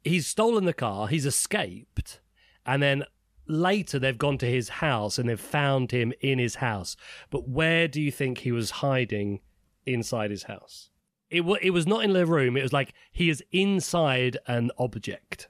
he's 0.04 0.26
stolen 0.26 0.64
the 0.64 0.72
car, 0.72 1.08
he's 1.08 1.26
escaped, 1.26 2.20
and 2.64 2.82
then 2.82 3.04
later 3.46 3.98
they've 3.98 4.18
gone 4.18 4.38
to 4.38 4.46
his 4.46 4.68
house 4.68 5.18
and 5.18 5.28
they've 5.28 5.40
found 5.40 5.90
him 5.90 6.12
in 6.20 6.38
his 6.38 6.56
house. 6.56 6.96
But 7.30 7.48
where 7.48 7.88
do 7.88 8.00
you 8.00 8.10
think 8.10 8.38
he 8.38 8.52
was 8.52 8.70
hiding 8.70 9.40
inside 9.86 10.30
his 10.30 10.44
house? 10.44 10.90
It, 11.28 11.42
wa 11.42 11.56
it 11.60 11.70
was 11.70 11.86
not 11.86 12.04
in 12.04 12.12
the 12.12 12.26
room. 12.26 12.56
It 12.56 12.62
was 12.62 12.72
like 12.72 12.92
he 13.12 13.30
is 13.30 13.42
inside 13.52 14.36
an 14.46 14.70
object. 14.78 15.48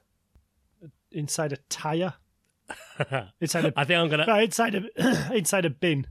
Inside 1.11 1.53
a 1.53 1.57
tire. 1.69 2.15
inside 3.41 3.65
a 3.65 3.73
I 3.75 3.83
think 3.83 3.99
I'm 3.99 4.09
gonna. 4.09 4.25
no, 4.25 4.39
inside 4.39 4.75
a 4.75 5.33
inside 5.35 5.65
a 5.65 5.69
bin. 5.69 6.07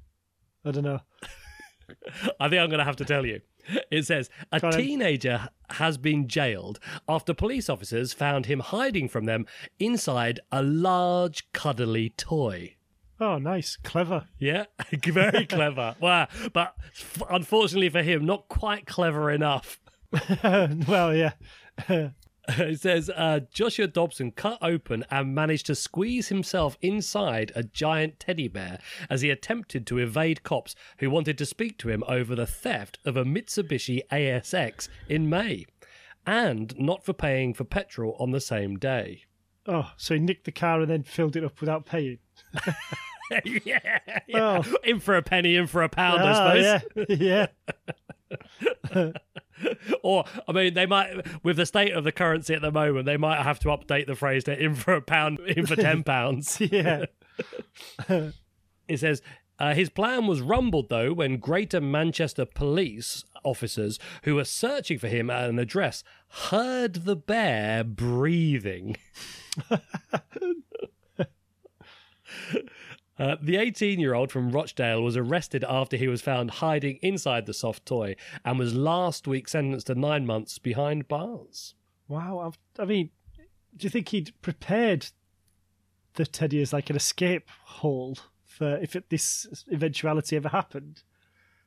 I 0.64 0.72
don't 0.72 0.84
know. 0.84 1.00
I 2.40 2.48
think 2.48 2.60
I'm 2.60 2.70
gonna 2.70 2.84
have 2.84 2.96
to 2.96 3.04
tell 3.04 3.24
you. 3.24 3.40
It 3.90 4.06
says 4.06 4.30
a 4.52 4.60
Go 4.60 4.68
on 4.68 4.72
then. 4.72 4.80
teenager 4.80 5.48
has 5.70 5.98
been 5.98 6.28
jailed 6.28 6.78
after 7.08 7.34
police 7.34 7.68
officers 7.68 8.12
found 8.12 8.46
him 8.46 8.60
hiding 8.60 9.08
from 9.08 9.24
them 9.26 9.46
inside 9.78 10.40
a 10.50 10.62
large 10.62 11.50
cuddly 11.52 12.10
toy. 12.10 12.76
Oh, 13.20 13.36
nice, 13.38 13.76
clever. 13.76 14.28
Yeah, 14.38 14.64
very 15.04 15.46
clever. 15.46 15.94
Wow, 16.00 16.28
but 16.52 16.74
unfortunately 17.28 17.90
for 17.90 18.02
him, 18.02 18.24
not 18.24 18.48
quite 18.48 18.86
clever 18.86 19.30
enough. 19.30 19.78
well, 20.88 21.14
yeah. 21.14 21.32
It 22.58 22.80
says 22.80 23.10
uh, 23.10 23.40
Joshua 23.52 23.86
Dobson 23.86 24.30
cut 24.32 24.58
open 24.62 25.04
and 25.10 25.34
managed 25.34 25.66
to 25.66 25.74
squeeze 25.74 26.28
himself 26.28 26.76
inside 26.82 27.52
a 27.54 27.62
giant 27.62 28.18
teddy 28.20 28.48
bear 28.48 28.78
as 29.08 29.22
he 29.22 29.30
attempted 29.30 29.86
to 29.86 29.98
evade 29.98 30.42
cops 30.42 30.74
who 30.98 31.10
wanted 31.10 31.36
to 31.38 31.46
speak 31.46 31.78
to 31.78 31.88
him 31.88 32.02
over 32.08 32.34
the 32.34 32.46
theft 32.46 32.98
of 33.04 33.16
a 33.16 33.24
Mitsubishi 33.24 34.00
ASX 34.10 34.88
in 35.08 35.28
May, 35.28 35.66
and 36.26 36.74
not 36.78 37.04
for 37.04 37.12
paying 37.12 37.54
for 37.54 37.64
petrol 37.64 38.16
on 38.18 38.30
the 38.30 38.40
same 38.40 38.76
day. 38.78 39.24
Oh, 39.66 39.90
so 39.96 40.14
he 40.14 40.20
nicked 40.20 40.44
the 40.44 40.52
car 40.52 40.80
and 40.80 40.90
then 40.90 41.02
filled 41.02 41.36
it 41.36 41.44
up 41.44 41.60
without 41.60 41.86
paying. 41.86 42.18
yeah, 43.44 43.78
yeah. 43.84 44.18
Well. 44.32 44.64
in 44.82 44.98
for 44.98 45.14
a 45.16 45.22
penny, 45.22 45.54
in 45.54 45.66
for 45.68 45.82
a 45.82 45.88
pound, 45.88 46.20
I 46.22 46.32
Ah, 46.32 46.34
suppose. 46.34 47.06
yeah, 47.08 47.16
yeah. 47.16 47.46
Or, 50.02 50.24
I 50.48 50.52
mean, 50.52 50.72
they 50.74 50.86
might, 50.86 51.44
with 51.44 51.56
the 51.56 51.66
state 51.66 51.92
of 51.92 52.02
the 52.04 52.12
currency 52.12 52.54
at 52.54 52.62
the 52.62 52.72
moment, 52.72 53.04
they 53.04 53.18
might 53.18 53.42
have 53.42 53.58
to 53.60 53.68
update 53.68 54.06
the 54.06 54.14
phrase 54.14 54.44
to 54.44 54.58
in 54.58 54.74
for 54.74 54.94
a 54.94 55.02
pound, 55.02 55.38
in 55.40 55.66
for 55.66 55.76
ten 55.76 56.02
pounds. 56.04 56.60
Yeah. 56.70 57.04
It 58.88 58.98
says 58.98 59.22
uh, 59.58 59.74
his 59.74 59.90
plan 59.90 60.26
was 60.26 60.40
rumbled 60.40 60.88
though 60.88 61.12
when 61.12 61.36
Greater 61.36 61.80
Manchester 61.80 62.44
police 62.44 63.24
officers 63.44 63.98
who 64.24 64.34
were 64.34 64.44
searching 64.44 64.98
for 64.98 65.08
him 65.08 65.30
at 65.30 65.48
an 65.48 65.58
address 65.58 66.02
heard 66.28 67.04
the 67.04 67.16
bear 67.16 67.84
breathing. 67.84 68.96
Uh, 73.20 73.36
the 73.42 73.58
18 73.58 74.00
year 74.00 74.14
old 74.14 74.32
from 74.32 74.50
Rochdale 74.50 75.02
was 75.02 75.14
arrested 75.14 75.62
after 75.68 75.98
he 75.98 76.08
was 76.08 76.22
found 76.22 76.50
hiding 76.52 76.98
inside 77.02 77.44
the 77.44 77.52
soft 77.52 77.84
toy 77.84 78.16
and 78.46 78.58
was 78.58 78.74
last 78.74 79.28
week 79.28 79.46
sentenced 79.46 79.88
to 79.88 79.94
nine 79.94 80.24
months 80.24 80.58
behind 80.58 81.06
bars. 81.06 81.74
Wow. 82.08 82.38
I've, 82.38 82.58
I 82.82 82.86
mean, 82.86 83.10
do 83.76 83.84
you 83.84 83.90
think 83.90 84.08
he'd 84.08 84.32
prepared 84.40 85.08
the 86.14 86.24
teddy 86.24 86.62
as 86.62 86.72
like 86.72 86.88
an 86.88 86.96
escape 86.96 87.50
hole 87.64 88.16
for 88.46 88.78
if 88.78 88.96
it, 88.96 89.10
this 89.10 89.64
eventuality 89.70 90.36
ever 90.36 90.48
happened? 90.48 91.02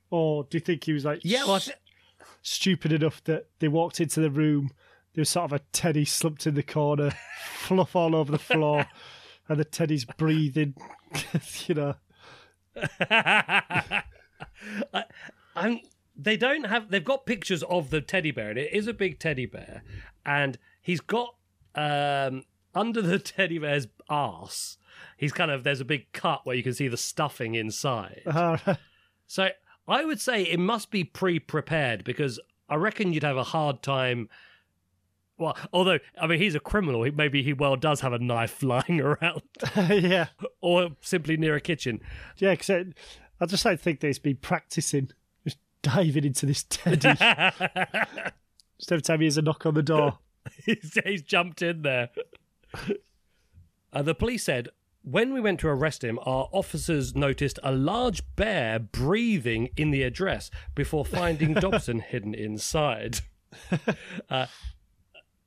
Or 0.09 0.45
do 0.45 0.57
you 0.57 0.61
think 0.61 0.85
he 0.85 0.93
was 0.93 1.05
like 1.05 1.19
Yeah, 1.23 1.45
well, 1.45 1.61
stupid 2.41 2.91
enough 2.91 3.23
that 3.25 3.45
they 3.59 3.67
walked 3.67 4.01
into 4.01 4.21
the 4.21 4.31
room, 4.31 4.71
there 5.13 5.21
was 5.21 5.29
sort 5.29 5.45
of 5.45 5.53
a 5.53 5.61
teddy 5.71 6.05
slumped 6.05 6.47
in 6.47 6.55
the 6.55 6.63
corner, 6.63 7.11
fluff 7.57 7.95
all 7.95 8.15
over 8.15 8.31
the 8.31 8.39
floor, 8.39 8.87
and 9.49 9.59
the 9.59 9.65
teddy's 9.65 10.05
breathing, 10.05 10.75
you 11.67 11.75
know. 11.75 11.95
I, 13.09 14.03
I'm, 15.55 15.79
they 16.15 16.37
don't 16.37 16.65
have. 16.65 16.89
They've 16.89 17.03
got 17.03 17.25
pictures 17.25 17.63
of 17.63 17.89
the 17.89 18.01
teddy 18.01 18.31
bear, 18.31 18.49
and 18.49 18.59
it 18.59 18.73
is 18.73 18.87
a 18.87 18.93
big 18.93 19.19
teddy 19.19 19.45
bear, 19.45 19.83
and 20.25 20.57
he's 20.81 21.01
got 21.01 21.35
um, 21.75 22.43
under 22.73 23.01
the 23.01 23.19
teddy 23.33 23.57
bear's 23.57 23.87
arse. 24.09 24.77
He's 25.17 25.33
kind 25.33 25.51
of 25.51 25.63
there's 25.63 25.81
a 25.81 25.85
big 25.85 26.11
cut 26.13 26.45
where 26.45 26.55
you 26.55 26.63
can 26.63 26.73
see 26.73 26.87
the 26.87 26.97
stuffing 26.97 27.55
inside. 27.55 28.21
Uh, 28.25 28.57
So 29.25 29.49
I 29.87 30.05
would 30.05 30.21
say 30.21 30.43
it 30.43 30.59
must 30.59 30.91
be 30.91 31.03
pre-prepared 31.03 32.03
because 32.03 32.39
I 32.69 32.75
reckon 32.75 33.13
you'd 33.13 33.23
have 33.23 33.37
a 33.37 33.43
hard 33.43 33.81
time. 33.81 34.29
Well, 35.37 35.57
although 35.73 35.99
I 36.19 36.27
mean 36.27 36.39
he's 36.39 36.55
a 36.55 36.59
criminal, 36.59 37.03
he- 37.03 37.11
maybe 37.11 37.41
he 37.43 37.53
well 37.53 37.75
does 37.75 38.01
have 38.01 38.13
a 38.13 38.19
knife 38.19 38.61
lying 38.63 39.01
around, 39.01 39.41
yeah. 39.89 40.27
or 40.61 40.91
simply 41.01 41.37
near 41.37 41.55
a 41.55 41.61
kitchen. 41.61 42.01
Yeah, 42.37 42.51
because 42.51 42.69
I 43.41 43.45
just 43.45 43.63
don't 43.63 43.79
think 43.79 44.01
he's 44.01 44.19
been 44.19 44.37
practicing, 44.37 45.09
just 45.43 45.57
diving 45.81 46.25
into 46.25 46.45
this 46.45 46.63
teddy. 46.69 46.97
just 46.97 48.91
every 48.91 49.01
time 49.01 49.19
he 49.19 49.25
has 49.25 49.37
a 49.37 49.41
knock 49.41 49.65
on 49.65 49.73
the 49.73 49.83
door. 49.83 50.19
he's, 50.65 50.97
he's 51.05 51.21
jumped 51.21 51.61
in 51.61 51.81
there. 51.83 52.09
Uh, 53.91 54.01
the 54.01 54.15
police 54.15 54.43
said 54.43 54.69
when 55.03 55.33
we 55.33 55.41
went 55.41 55.59
to 55.59 55.67
arrest 55.67 56.03
him, 56.03 56.17
our 56.19 56.47
officers 56.51 57.13
noticed 57.15 57.59
a 57.63 57.71
large 57.73 58.23
bear 58.35 58.79
breathing 58.79 59.69
in 59.75 59.91
the 59.91 60.03
address 60.03 60.49
before 60.75 61.03
finding 61.05 61.53
Dobson 61.53 61.99
hidden 61.99 62.33
inside. 62.33 63.19
Uh, 64.29 64.47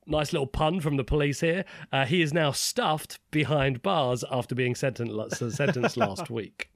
nice 0.07 0.33
little 0.33 0.47
pun 0.47 0.81
from 0.81 0.97
the 0.97 1.05
police 1.05 1.41
here. 1.41 1.65
Uh, 1.93 2.05
he 2.07 2.23
is 2.23 2.33
now 2.33 2.53
stuffed 2.53 3.19
behind 3.31 3.83
bars 3.83 4.25
after 4.31 4.55
being 4.55 4.75
sentenced, 4.75 5.57
sentenced 5.57 5.97
last 5.97 6.31
week. 6.31 6.71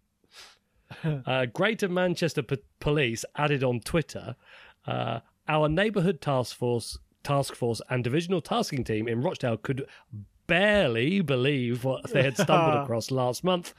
Uh, 1.04 1.46
Greater 1.46 1.88
Manchester 1.88 2.42
P- 2.42 2.58
Police 2.80 3.24
added 3.36 3.62
on 3.62 3.80
Twitter, 3.80 4.34
uh, 4.86 5.20
our 5.48 5.68
neighbourhood 5.68 6.20
task 6.20 6.56
force, 6.56 6.98
task 7.22 7.54
force 7.54 7.80
and 7.88 8.02
divisional 8.02 8.40
tasking 8.40 8.84
team 8.84 9.06
in 9.06 9.20
Rochdale 9.20 9.56
could 9.56 9.86
barely 10.46 11.20
believe 11.20 11.84
what 11.84 12.10
they 12.10 12.24
had 12.24 12.36
stumbled 12.36 12.74
across 12.82 13.12
last 13.12 13.44
month 13.44 13.72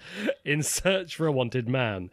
in 0.46 0.64
search 0.64 1.18
for 1.18 1.28
a 1.28 1.32
wanted 1.32 1.68
man. 1.68 2.10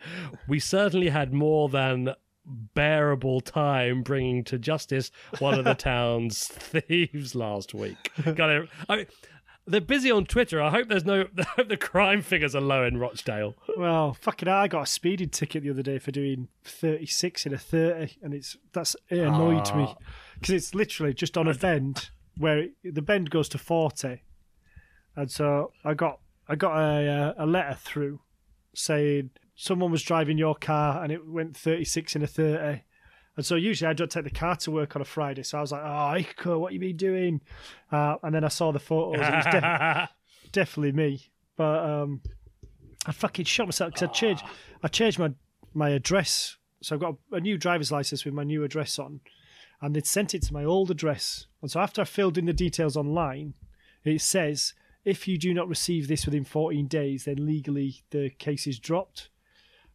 We 0.49 0.59
certainly 0.59 1.11
had 1.11 1.33
more 1.33 1.69
than 1.69 2.15
bearable 2.49 3.41
time 3.41 4.03
bringing 4.03 4.45
to 4.45 4.59
justice 4.59 5.11
one 5.39 5.59
of 5.59 5.65
the 5.65 5.75
town's 5.79 6.47
thieves 6.49 7.35
last 7.35 7.75
week. 7.75 8.11
Got 8.35 8.51
it. 8.51 8.69
I 8.89 8.97
mean, 8.97 9.07
they're 9.67 9.81
busy 9.81 10.11
on 10.11 10.25
Twitter. 10.25 10.61
I 10.63 10.71
hope 10.71 10.89
there's 10.89 11.05
no. 11.05 11.27
I 11.39 11.43
hope 11.43 11.69
the 11.69 11.77
crime 11.77 12.23
figures 12.23 12.55
are 12.55 12.61
low 12.61 12.85
in 12.85 12.97
Rochdale. 12.97 13.55
Well, 13.77 14.15
fucking, 14.15 14.49
I 14.49 14.67
got 14.67 14.83
a 14.83 14.87
speeding 14.87 15.29
ticket 15.29 15.63
the 15.63 15.71
other 15.71 15.83
day 15.83 15.99
for 15.99 16.11
doing 16.11 16.49
36 16.65 17.47
in 17.47 17.53
a 17.53 17.59
30, 17.59 18.17
and 18.23 18.33
it's 18.33 18.57
that's 18.73 18.97
it 19.11 19.19
annoyed 19.19 19.75
me 19.77 19.95
because 20.35 20.55
it's 20.55 20.75
literally 20.75 21.13
just 21.13 21.37
on 21.37 21.47
a 21.47 21.55
bend 21.55 22.11
where 22.39 22.59
it, 22.59 22.73
the 22.83 23.03
bend 23.03 23.31
goes 23.31 23.49
to 23.51 23.59
40, 23.59 24.23
and 25.17 25.31
so 25.31 25.73
I 25.85 25.93
got 25.93 26.21
I 26.49 26.57
got 26.57 26.79
a 26.79 27.07
uh, 27.07 27.35
a 27.37 27.47
letter 27.47 27.77
through 27.79 28.21
saying 28.75 29.31
someone 29.61 29.91
was 29.91 30.05
driving 30.05 30.39
your 30.39 30.55
car 30.55 31.03
and 31.03 31.13
it 31.13 31.27
went 31.27 31.57
36 31.57 32.15
in 32.15 32.23
a 32.23 32.29
30. 32.29 32.81
And 33.37 33.45
so 33.45 33.57
usually 33.57 33.89
I 33.89 33.93
don't 33.93 34.11
take 34.11 34.23
the 34.23 34.31
car 34.31 34.55
to 34.55 34.71
work 34.71 34.95
on 34.95 35.03
a 35.03 35.05
Friday. 35.05 35.43
So 35.43 35.59
I 35.59 35.61
was 35.61 35.73
like, 35.73 35.83
oh, 35.83 36.15
Iko, 36.45 36.61
what 36.61 36.73
you 36.73 36.79
been 36.79 36.97
doing? 36.97 37.41
Uh, 37.91 38.15
and 38.23 38.33
then 38.33 38.45
I 38.45 38.49
saw 38.49 38.71
the 38.71 38.79
photos. 38.79 39.21
It 39.21 39.35
was 39.35 39.45
de- 39.47 40.11
definitely 40.53 40.93
me. 40.93 41.27
But 41.57 41.85
um, 41.85 42.23
I 43.05 43.11
fucking 43.11 43.47
shot 43.47 43.67
myself 43.67 43.95
because 43.95 44.09
I 44.09 44.13
changed, 44.13 44.45
I 44.85 44.89
changed 44.89 45.19
my, 45.19 45.33
my 45.75 45.91
address. 45.91 46.57
So 46.81 46.95
I've 46.95 47.01
got 47.01 47.17
a, 47.33 47.37
a 47.37 47.41
new 47.41 47.59
driver's 47.59 47.91
license 47.91 48.25
with 48.25 48.35
my 48.35 48.45
new 48.45 48.63
address 48.63 48.97
on. 48.97 49.21
And 49.83 49.95
they'd 49.95 50.07
sent 50.07 50.37
it 50.37 50.43
to 50.43 50.53
my 50.53 50.65
old 50.65 50.93
address. 50.93 51.47
And 51.63 51.71
so 51.71 51.81
after 51.81 52.01
I 52.01 52.05
filled 52.05 52.39
in 52.39 52.47
the 52.47 52.53
details 52.53 52.97
online, 52.97 53.55
it 54.05 54.21
says, 54.21 54.75
if 55.05 55.27
you 55.27 55.37
do 55.37 55.53
not 55.53 55.69
receive 55.69 56.07
this 56.07 56.27
within 56.27 56.45
14 56.45 56.87
days, 56.87 57.25
then 57.25 57.45
legally 57.45 58.05
the 58.11 58.31
case 58.31 58.69
is 58.69 58.79
dropped. 58.79 59.31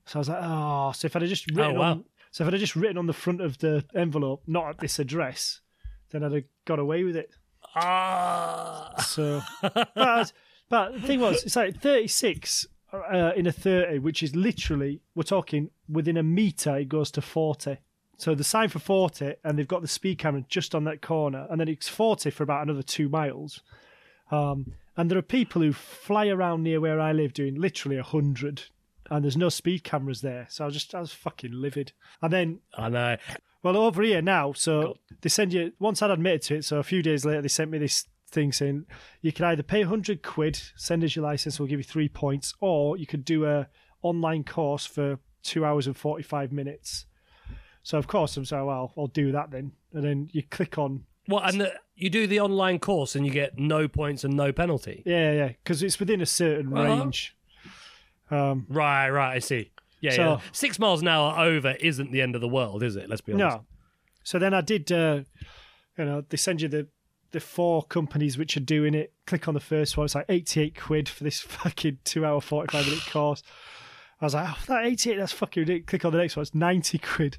So 0.05 0.17
I 0.17 0.19
was 0.19 0.29
like, 0.29 0.39
oh, 0.41 0.91
so 0.93 1.05
if 1.05 1.15
I'd 1.15 1.21
have 1.21 1.29
just 1.29 1.49
written 1.51 1.77
oh, 1.77 1.79
wow. 1.79 1.91
on, 1.91 2.05
so 2.31 2.43
if 2.43 2.47
I'd 2.47 2.53
have 2.53 2.59
just 2.59 2.75
written 2.75 2.97
on 2.97 3.07
the 3.07 3.13
front 3.13 3.41
of 3.41 3.57
the 3.59 3.85
envelope, 3.95 4.43
not 4.47 4.69
at 4.69 4.77
this 4.79 4.99
address, 4.99 5.61
then 6.09 6.23
I'd 6.23 6.33
have 6.33 6.43
got 6.65 6.79
away 6.79 7.03
with 7.03 7.15
it. 7.15 7.31
Ah. 7.75 8.93
So, 9.05 9.41
but, 9.61 10.33
but 10.69 10.93
the 10.93 11.01
thing 11.01 11.19
was, 11.19 11.43
it's 11.43 11.55
like 11.55 11.81
36 11.81 12.67
uh, 12.93 13.31
in 13.35 13.47
a 13.47 13.51
30, 13.51 13.99
which 13.99 14.21
is 14.21 14.35
literally, 14.35 15.01
we're 15.15 15.23
talking 15.23 15.69
within 15.89 16.17
a 16.17 16.23
meter, 16.23 16.77
it 16.77 16.89
goes 16.89 17.11
to 17.11 17.21
40. 17.21 17.77
So 18.17 18.35
the 18.35 18.43
sign 18.43 18.69
for 18.69 18.79
40, 18.79 19.33
and 19.43 19.57
they've 19.57 19.67
got 19.67 19.81
the 19.81 19.87
speed 19.87 20.19
camera 20.19 20.43
just 20.47 20.75
on 20.75 20.83
that 20.85 21.01
corner, 21.01 21.47
and 21.49 21.59
then 21.59 21.67
it's 21.67 21.89
40 21.89 22.29
for 22.29 22.43
about 22.43 22.63
another 22.63 22.83
two 22.83 23.09
miles. 23.09 23.61
Um, 24.31 24.73
and 24.95 25.09
there 25.09 25.17
are 25.17 25.23
people 25.23 25.61
who 25.61 25.73
fly 25.73 26.27
around 26.27 26.63
near 26.63 26.79
where 26.79 26.99
I 26.99 27.11
live 27.11 27.33
doing 27.33 27.55
literally 27.55 27.97
100, 27.97 28.63
and 29.09 29.23
there's 29.23 29.37
no 29.37 29.49
speed 29.49 29.83
cameras 29.83 30.21
there. 30.21 30.47
So 30.49 30.63
I 30.63 30.67
was 30.67 30.73
just, 30.75 30.93
I 30.95 30.99
was 30.99 31.11
fucking 31.13 31.51
livid. 31.51 31.91
And 32.21 32.31
then 32.33 32.59
I 32.77 32.89
know. 32.89 33.17
well, 33.61 33.77
over 33.77 34.01
here 34.03 34.21
now, 34.21 34.53
so 34.53 34.97
they 35.21 35.29
send 35.29 35.53
you 35.53 35.73
once 35.79 36.01
I'd 36.01 36.11
admitted 36.11 36.41
to 36.43 36.55
it. 36.55 36.65
So 36.65 36.77
a 36.79 36.83
few 36.83 37.01
days 37.01 37.25
later, 37.25 37.41
they 37.41 37.47
sent 37.47 37.71
me 37.71 37.77
this 37.77 38.05
thing 38.31 38.51
saying 38.51 38.85
you 39.21 39.31
can 39.31 39.45
either 39.45 39.63
pay 39.63 39.83
hundred 39.83 40.23
quid, 40.23 40.59
send 40.75 41.03
us 41.03 41.15
your 41.15 41.23
license, 41.23 41.59
we'll 41.59 41.67
give 41.69 41.79
you 41.79 41.83
three 41.83 42.09
points, 42.09 42.53
or 42.59 42.97
you 42.97 43.05
could 43.05 43.23
do 43.25 43.45
a 43.45 43.67
online 44.01 44.43
course 44.43 44.85
for 44.85 45.19
two 45.43 45.63
hours 45.65 45.87
and 45.87 45.95
forty 45.95 46.23
five 46.23 46.51
minutes. 46.51 47.05
So 47.83 47.97
of 47.97 48.07
course 48.07 48.35
I'm 48.37 48.45
saying, 48.45 48.65
well, 48.65 48.93
I'll 48.97 49.07
do 49.07 49.31
that 49.33 49.51
then, 49.51 49.73
and 49.93 50.03
then 50.03 50.29
you 50.31 50.41
click 50.43 50.77
on 50.77 51.03
Well, 51.27 51.41
and 51.43 51.61
the, 51.61 51.73
you 51.95 52.09
do 52.09 52.25
the 52.27 52.39
online 52.39 52.79
course 52.79 53.15
and 53.15 53.25
you 53.25 53.31
get 53.31 53.59
no 53.59 53.87
points 53.87 54.23
and 54.23 54.33
no 54.35 54.51
penalty. 54.51 55.03
Yeah, 55.05 55.31
yeah, 55.33 55.47
because 55.49 55.83
it's 55.83 55.99
within 55.99 56.21
a 56.21 56.25
certain 56.25 56.73
Uh-huh. 56.75 56.83
range. 57.03 57.35
Um, 58.31 58.65
Right, 58.69 59.09
right. 59.09 59.35
I 59.35 59.39
see. 59.39 59.71
Yeah, 60.01 60.11
So- 60.11 60.23
yeah. 60.23 60.39
Six 60.51 60.79
miles 60.79 61.01
an 61.01 61.07
hour 61.07 61.37
over 61.39 61.71
isn't 61.79 62.11
the 62.11 62.21
end 62.21 62.35
of 62.35 62.41
the 62.41 62.47
world, 62.47 62.83
is 62.83 62.95
it? 62.95 63.09
Let's 63.09 63.21
be 63.21 63.33
honest. 63.33 63.57
no. 63.57 63.65
So 64.23 64.39
then 64.39 64.53
I 64.53 64.61
did, 64.61 64.91
uh, 64.91 65.21
you 65.97 66.05
know, 66.05 66.21
they 66.29 66.37
send 66.37 66.61
you 66.61 66.67
the 66.67 66.87
the 67.31 67.39
four 67.39 67.81
companies 67.83 68.37
which 68.37 68.55
are 68.55 68.59
doing 68.61 68.93
it. 68.93 69.11
Click 69.25 69.47
on 69.47 69.55
the 69.55 69.59
first 69.59 69.97
one. 69.97 70.05
It's 70.05 70.13
like 70.13 70.27
88 70.29 70.79
quid 70.79 71.09
for 71.09 71.23
this 71.23 71.39
fucking 71.41 71.97
two 72.03 72.23
hour, 72.25 72.39
45 72.39 72.85
minute 72.85 73.05
course. 73.09 73.41
I 74.21 74.25
was 74.25 74.35
like, 74.35 74.47
oh, 74.49 74.57
that 74.67 74.85
88, 74.85 75.17
that's 75.17 75.31
fucking 75.31 75.61
ridiculous. 75.61 75.89
Click 75.89 76.05
on 76.05 76.11
the 76.11 76.19
next 76.19 76.35
one. 76.35 76.43
It's 76.43 76.53
90 76.53 76.99
quid. 76.99 77.37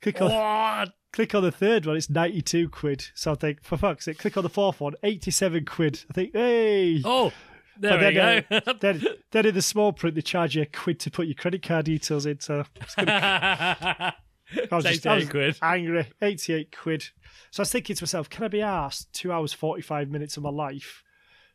Click 0.00 0.22
on, 0.22 0.30
What? 0.30 0.92
click 1.12 1.34
on 1.34 1.42
the 1.42 1.50
third 1.50 1.84
one. 1.84 1.96
It's 1.96 2.08
92 2.08 2.68
quid. 2.68 3.06
So 3.14 3.32
I 3.32 3.34
think, 3.34 3.64
for 3.64 3.76
fuck's 3.76 4.04
sake, 4.04 4.18
click 4.18 4.36
on 4.36 4.44
the 4.44 4.48
fourth 4.48 4.80
one. 4.80 4.94
87 5.02 5.64
quid. 5.64 6.04
I 6.08 6.12
think, 6.12 6.30
hey. 6.32 7.02
Oh, 7.04 7.32
there 7.80 7.98
But 7.98 8.06
we 8.06 8.14
go. 8.14 8.42
uh, 8.66 8.72
then, 8.80 9.04
then 9.30 9.46
in 9.46 9.54
the 9.54 9.62
small 9.62 9.92
print, 9.92 10.14
they 10.14 10.22
charge 10.22 10.56
you 10.56 10.62
a 10.62 10.66
quid 10.66 11.00
to 11.00 11.10
put 11.10 11.26
your 11.26 11.34
credit 11.34 11.62
card 11.62 11.86
details 11.86 12.26
in. 12.26 12.40
So 12.40 12.64
I 12.98 14.14
was, 14.70 14.84
just, 14.84 15.06
I 15.06 15.16
was 15.16 15.28
quid. 15.28 15.58
angry. 15.62 16.06
88 16.22 16.76
quid. 16.76 17.04
So 17.50 17.60
I 17.60 17.62
was 17.62 17.72
thinking 17.72 17.96
to 17.96 18.02
myself, 18.02 18.28
can 18.30 18.44
I 18.44 18.48
be 18.48 18.62
asked 18.62 19.12
two 19.12 19.32
hours, 19.32 19.52
45 19.52 20.08
minutes 20.10 20.36
of 20.36 20.42
my 20.42 20.50
life 20.50 21.02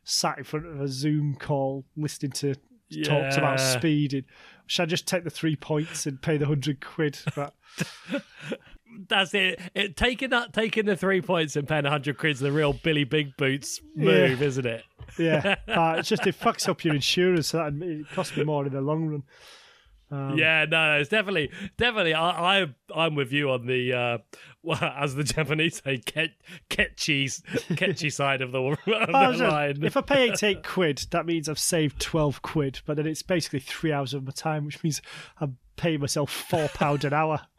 sat 0.04 0.38
in 0.38 0.44
front 0.44 0.66
of 0.66 0.80
a 0.80 0.88
Zoom 0.88 1.34
call 1.38 1.84
listening 1.96 2.32
to 2.32 2.54
talks 3.02 3.36
about 3.36 3.58
Yeah. 3.58 3.78
speeding? 3.78 4.24
Should 4.66 4.82
I 4.82 4.86
just 4.86 5.06
take 5.06 5.24
the 5.24 5.30
three 5.30 5.56
points 5.56 6.06
and 6.06 6.20
pay 6.22 6.36
the 6.38 6.44
100 6.46 6.80
quid? 6.80 7.18
But 7.36 7.52
That's 9.08 9.34
it. 9.34 9.60
it. 9.74 9.96
Taking 9.96 10.30
that, 10.30 10.52
taking 10.52 10.86
the 10.86 10.96
three 10.96 11.20
points 11.20 11.56
and 11.56 11.66
paying 11.66 11.84
hundred 11.84 12.16
quid's 12.16 12.38
the 12.40 12.52
real 12.52 12.72
Billy 12.72 13.02
Big 13.04 13.36
Boots 13.36 13.80
move, 13.96 14.40
Yeah. 14.40 14.46
isn't 14.46 14.66
it? 14.66 14.84
yeah, 15.18 15.56
uh, 15.68 15.96
it's 15.98 16.08
just 16.08 16.26
it 16.26 16.38
fucks 16.38 16.68
up 16.68 16.84
your 16.84 16.94
insurance. 16.94 17.48
So 17.48 17.58
that 17.58 17.72
it 17.82 18.06
costs 18.14 18.36
me 18.36 18.44
more 18.44 18.64
in 18.66 18.72
the 18.72 18.80
long 18.80 19.06
run. 19.06 19.22
Um, 20.10 20.38
yeah, 20.38 20.64
no, 20.68 20.92
no, 20.92 21.00
it's 21.00 21.08
definitely, 21.08 21.50
definitely. 21.76 22.14
I, 22.14 22.62
I, 22.62 22.66
I'm 22.94 23.16
with 23.16 23.32
you 23.32 23.50
on 23.50 23.66
the, 23.66 23.92
uh, 23.92 24.18
well, 24.64 24.78
as 24.96 25.14
the 25.14 25.24
Japanese 25.24 25.82
say, 25.84 25.98
ket, 25.98 26.30
kechi, 26.70 27.24
kechi 27.74 28.12
side 28.12 28.40
of 28.40 28.52
the, 28.52 28.60
of 28.62 28.78
the 28.86 28.96
just- 29.32 29.40
line. 29.40 29.84
if 29.84 29.96
I 29.96 30.00
pay 30.00 30.32
eight 30.42 30.64
quid, 30.64 31.06
that 31.10 31.26
means 31.26 31.48
I've 31.48 31.58
saved 31.58 32.00
12 32.00 32.42
quid, 32.42 32.80
but 32.86 32.96
then 32.96 33.06
it's 33.06 33.22
basically 33.22 33.60
three 33.60 33.92
hours 33.92 34.14
of 34.14 34.24
my 34.24 34.32
time, 34.32 34.64
which 34.64 34.82
means 34.82 35.00
I'm 35.40 35.58
paying 35.76 36.00
myself 36.00 36.30
four 36.30 36.68
pound 36.68 37.04
an 37.04 37.12
hour. 37.12 37.40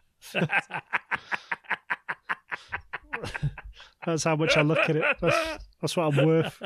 That's 4.06 4.24
how 4.24 4.36
much 4.36 4.56
I 4.56 4.62
look 4.62 4.88
at 4.90 4.96
it. 4.96 5.04
That's, 5.20 5.64
that's 5.82 5.98
what 5.98 6.16
I'm 6.16 6.26
worth. 6.28 6.62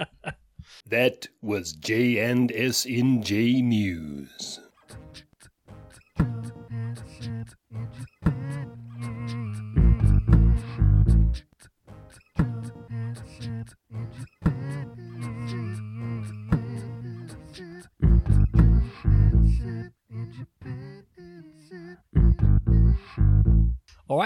That 0.87 1.27
was 1.41 1.71
J&S 1.73 2.85
in 2.85 3.23
J 3.23 3.61
News. 3.61 4.59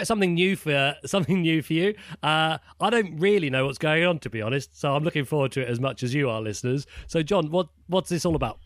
Right, 0.03 0.07
something 0.07 0.33
new 0.33 0.57
for 0.57 0.97
something 1.05 1.41
new 1.41 1.61
for 1.61 1.71
you. 1.71 1.95
Uh, 2.21 2.57
I 2.81 2.89
don't 2.89 3.15
really 3.19 3.49
know 3.49 3.65
what's 3.65 3.77
going 3.77 4.03
on, 4.03 4.19
to 4.19 4.29
be 4.29 4.41
honest. 4.41 4.77
So 4.77 4.93
I'm 4.93 5.05
looking 5.05 5.23
forward 5.23 5.53
to 5.53 5.61
it 5.61 5.69
as 5.69 5.79
much 5.79 6.03
as 6.03 6.13
you 6.13 6.29
are, 6.29 6.41
listeners. 6.41 6.85
So, 7.07 7.23
John, 7.23 7.49
what 7.51 7.67
what's 7.87 8.09
this 8.09 8.25
all 8.25 8.35
about? 8.35 8.59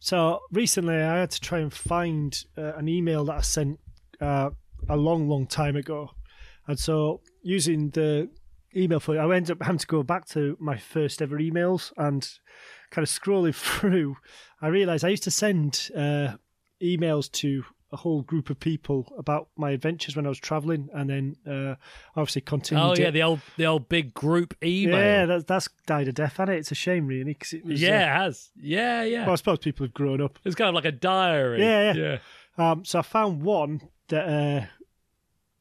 So 0.00 0.40
recently, 0.50 0.94
I 0.94 1.18
had 1.18 1.30
to 1.32 1.40
try 1.40 1.58
and 1.58 1.70
find 1.70 2.42
uh, 2.56 2.72
an 2.76 2.88
email 2.88 3.26
that 3.26 3.36
I 3.36 3.40
sent 3.42 3.78
uh, 4.18 4.48
a 4.88 4.96
long, 4.96 5.28
long 5.28 5.46
time 5.46 5.76
ago, 5.76 6.10
and 6.66 6.78
so 6.78 7.20
using 7.42 7.90
the 7.90 8.30
email 8.74 8.98
for 8.98 9.20
I 9.20 9.36
ended 9.36 9.50
up 9.50 9.62
having 9.62 9.80
to 9.80 9.86
go 9.86 10.02
back 10.02 10.26
to 10.28 10.56
my 10.58 10.78
first 10.78 11.20
ever 11.20 11.36
emails 11.36 11.92
and 11.98 12.26
kind 12.90 13.06
of 13.06 13.10
scrolling 13.10 13.54
through. 13.78 14.16
I 14.62 14.68
realised 14.68 15.04
I 15.04 15.08
used 15.08 15.24
to 15.24 15.30
send 15.30 15.90
uh, 15.94 16.36
emails 16.82 17.30
to 17.32 17.64
a 17.90 17.96
whole 17.96 18.22
group 18.22 18.50
of 18.50 18.60
people 18.60 19.12
about 19.16 19.48
my 19.56 19.70
adventures 19.70 20.14
when 20.16 20.26
I 20.26 20.28
was 20.28 20.38
travelling, 20.38 20.88
and 20.92 21.08
then 21.08 21.36
uh, 21.46 21.74
obviously 22.16 22.42
continued. 22.42 22.82
Oh 22.82 22.94
yeah, 22.94 23.08
it. 23.08 23.12
the 23.12 23.22
old 23.22 23.40
the 23.56 23.66
old 23.66 23.88
big 23.88 24.12
group 24.14 24.54
email. 24.62 24.98
yeah, 24.98 25.26
that's 25.26 25.44
that's 25.44 25.68
died 25.86 26.08
a 26.08 26.12
death, 26.12 26.36
hasn't 26.36 26.56
it? 26.56 26.58
It's 26.58 26.72
a 26.72 26.74
shame, 26.74 27.06
really, 27.06 27.32
because 27.32 27.52
it 27.52 27.64
was. 27.64 27.82
uh, 27.82 27.86
yeah, 27.86 28.14
it 28.14 28.22
has. 28.22 28.50
Yeah, 28.60 29.02
yeah. 29.04 29.22
well, 29.24 29.32
I 29.32 29.36
suppose 29.36 29.58
people 29.58 29.86
have 29.86 29.94
grown 29.94 30.20
up. 30.20 30.38
it's 30.44 30.54
kind 30.54 30.68
of 30.68 30.74
like 30.74 30.84
a 30.84 30.92
diary. 30.92 31.62
Yeah, 31.62 31.92
yeah. 31.94 32.18
Um, 32.58 32.84
so 32.84 32.98
I 32.98 33.02
found 33.02 33.42
one 33.42 33.82
that, 34.08 34.28
uh, 34.28 34.66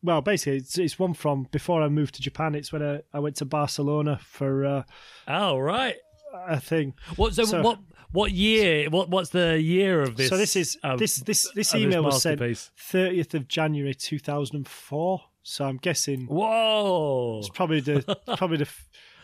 well, 0.02 0.22
basically, 0.22 0.58
it's, 0.58 0.78
it's 0.78 0.98
one 0.98 1.13
from 1.13 1.48
before 1.52 1.82
I 1.82 1.90
moved 1.90 2.16
to 2.16 2.22
Japan. 2.22 2.56
It's 2.56 2.72
when 2.74 2.82
I, 2.82 3.02
I 3.13 3.20
went 3.20 3.36
to 3.38 3.46
Barcelona 3.46 4.20
for 4.22 4.66
uh, 4.66 4.84
Oh 5.28 5.58
right. 5.60 5.96
A 6.34 6.60
thing. 6.60 6.94
What 7.16 7.34
so, 7.34 7.46
So- 7.46 7.62
what 7.62 7.80
what 8.12 8.32
year? 8.32 8.90
What 8.90 9.10
what's 9.10 9.30
the 9.30 9.60
year 9.62 10.02
of 10.02 10.16
this? 10.18 10.30
so 10.30 10.38
this 10.38 10.56
is 10.56 10.78
um, 10.84 10.98
this 10.98 11.18
this 11.18 11.50
this 11.54 11.76
email 11.76 12.04
was 12.04 12.22
sent 12.22 12.40
thirtieth 12.78 13.34
of 13.34 13.48
January 13.48 13.94
two 13.94 14.20
thousand 14.20 14.58
and 14.58 14.68
four. 14.68 15.22
So 15.44 15.66
I'm 15.66 15.78
guessing 15.78 16.26
Whoa. 16.28 17.40
it's 17.40 17.50
probably 17.50 17.80
the 17.80 18.18
probably 18.38 18.58
the 18.58 18.70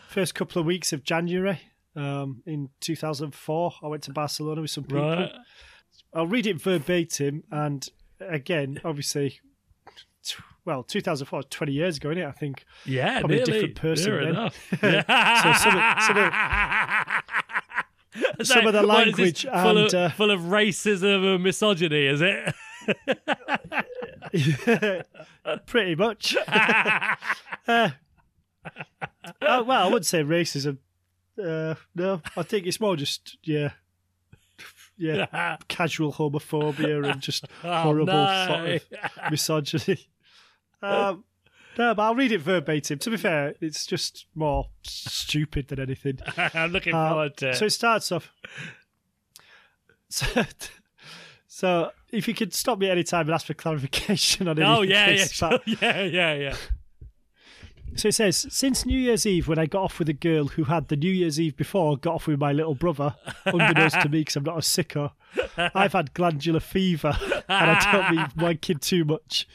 first 0.08 0.34
couple 0.34 0.60
of 0.60 0.66
weeks 0.66 0.92
of 0.92 1.04
January. 1.04 1.60
Um, 1.96 2.42
in 2.44 2.70
2004, 2.80 3.74
I 3.82 3.86
went 3.86 4.02
to 4.04 4.12
Barcelona 4.12 4.62
with 4.62 4.70
some 4.70 4.82
people. 4.84 5.08
Right. 5.08 5.30
I'll 6.12 6.26
read 6.26 6.46
it 6.46 6.60
verbatim, 6.60 7.44
and 7.52 7.88
again, 8.20 8.80
obviously, 8.84 9.40
well, 10.64 10.82
2004 10.82 11.36
was 11.36 11.46
20 11.50 11.72
years 11.72 11.96
ago, 11.98 12.10
isn't 12.10 12.22
it? 12.22 12.26
I 12.26 12.32
think. 12.32 12.64
Yeah, 12.86 13.20
Probably 13.20 13.40
a 13.40 13.44
different 13.44 13.74
person 13.74 14.12
then. 14.12 14.28
enough. 14.28 14.56
So 14.80 15.52
some 15.52 15.76
of- 15.76 16.02
some 16.02 16.16
some 18.42 18.66
of 18.66 18.72
the 18.72 18.86
what 18.86 19.08
is 19.08 19.16
this, 19.16 19.18
language 19.18 19.42
full, 19.42 19.78
and, 19.78 19.78
of, 19.78 19.94
uh, 19.94 20.08
full 20.10 20.30
of 20.30 20.40
racism 20.42 21.34
and 21.34 21.42
misogyny, 21.42 22.06
is 22.06 22.22
it? 22.22 22.54
Pretty 25.66 25.94
much. 25.96 26.36
Uh, 26.46 27.90
oh, 29.42 29.62
well, 29.64 29.82
I 29.82 29.86
wouldn't 29.86 30.06
say 30.06 30.22
racism. 30.22 30.78
Uh, 31.42 31.74
no, 31.94 32.22
I 32.36 32.42
think 32.44 32.66
it's 32.66 32.78
more 32.80 32.94
just 32.96 33.36
yeah, 33.42 33.70
yeah, 34.96 35.56
casual 35.68 36.12
homophobia 36.12 37.10
and 37.10 37.20
just 37.20 37.46
horrible 37.62 38.06
no. 38.06 38.46
sort 38.46 38.70
of 38.70 39.30
misogyny. 39.30 40.08
Um, 40.84 41.24
no, 41.76 41.94
but 41.94 42.02
I'll 42.02 42.14
read 42.14 42.30
it 42.32 42.40
verbatim. 42.40 42.98
To 43.00 43.10
be 43.10 43.16
fair, 43.16 43.54
it's 43.60 43.84
just 43.86 44.26
more 44.34 44.68
stupid 44.82 45.68
than 45.68 45.80
anything. 45.80 46.18
I'm 46.36 46.70
looking 46.72 46.94
Uh, 46.94 47.08
forward 47.10 47.36
to 47.38 47.50
it. 47.50 47.56
So 47.56 47.64
it 47.66 47.70
starts 47.70 48.12
off. 48.12 48.32
So, 50.08 50.44
so 51.48 51.90
if 52.12 52.28
you 52.28 52.34
could 52.34 52.54
stop 52.54 52.78
me 52.78 52.88
any 52.88 53.02
time 53.02 53.22
and 53.26 53.30
ask 53.34 53.46
for 53.46 53.54
clarification 53.54 54.46
on 54.46 54.58
anything, 54.58 54.76
oh 54.76 54.82
yeah, 54.82 55.10
yeah, 55.10 55.24
sure. 55.30 55.58
yeah, 55.66 56.02
yeah, 56.02 56.34
yeah. 56.34 56.56
So 57.96 58.08
it 58.08 58.14
says, 58.14 58.46
since 58.50 58.84
New 58.86 58.98
Year's 58.98 59.24
Eve, 59.26 59.48
when 59.48 59.58
I 59.58 59.66
got 59.66 59.82
off 59.82 59.98
with 59.98 60.08
a 60.08 60.12
girl 60.14 60.46
who 60.48 60.64
had 60.64 60.88
the 60.88 60.96
New 60.96 61.10
Year's 61.10 61.40
Eve 61.40 61.56
before 61.56 61.96
got 61.96 62.14
off 62.14 62.26
with 62.28 62.38
my 62.38 62.52
little 62.52 62.74
brother, 62.74 63.14
unbeknownst 63.46 64.00
to 64.02 64.08
me 64.08 64.20
because 64.20 64.36
I'm 64.36 64.44
not 64.44 64.56
a 64.56 64.60
sicko, 64.60 65.12
I've 65.56 65.92
had 65.94 66.12
glandular 66.14 66.60
fever 66.60 67.16
and 67.48 67.70
I 67.70 67.92
don't 67.92 68.16
mean 68.16 68.26
wanking 68.36 68.80
too 68.80 69.04
much. 69.04 69.48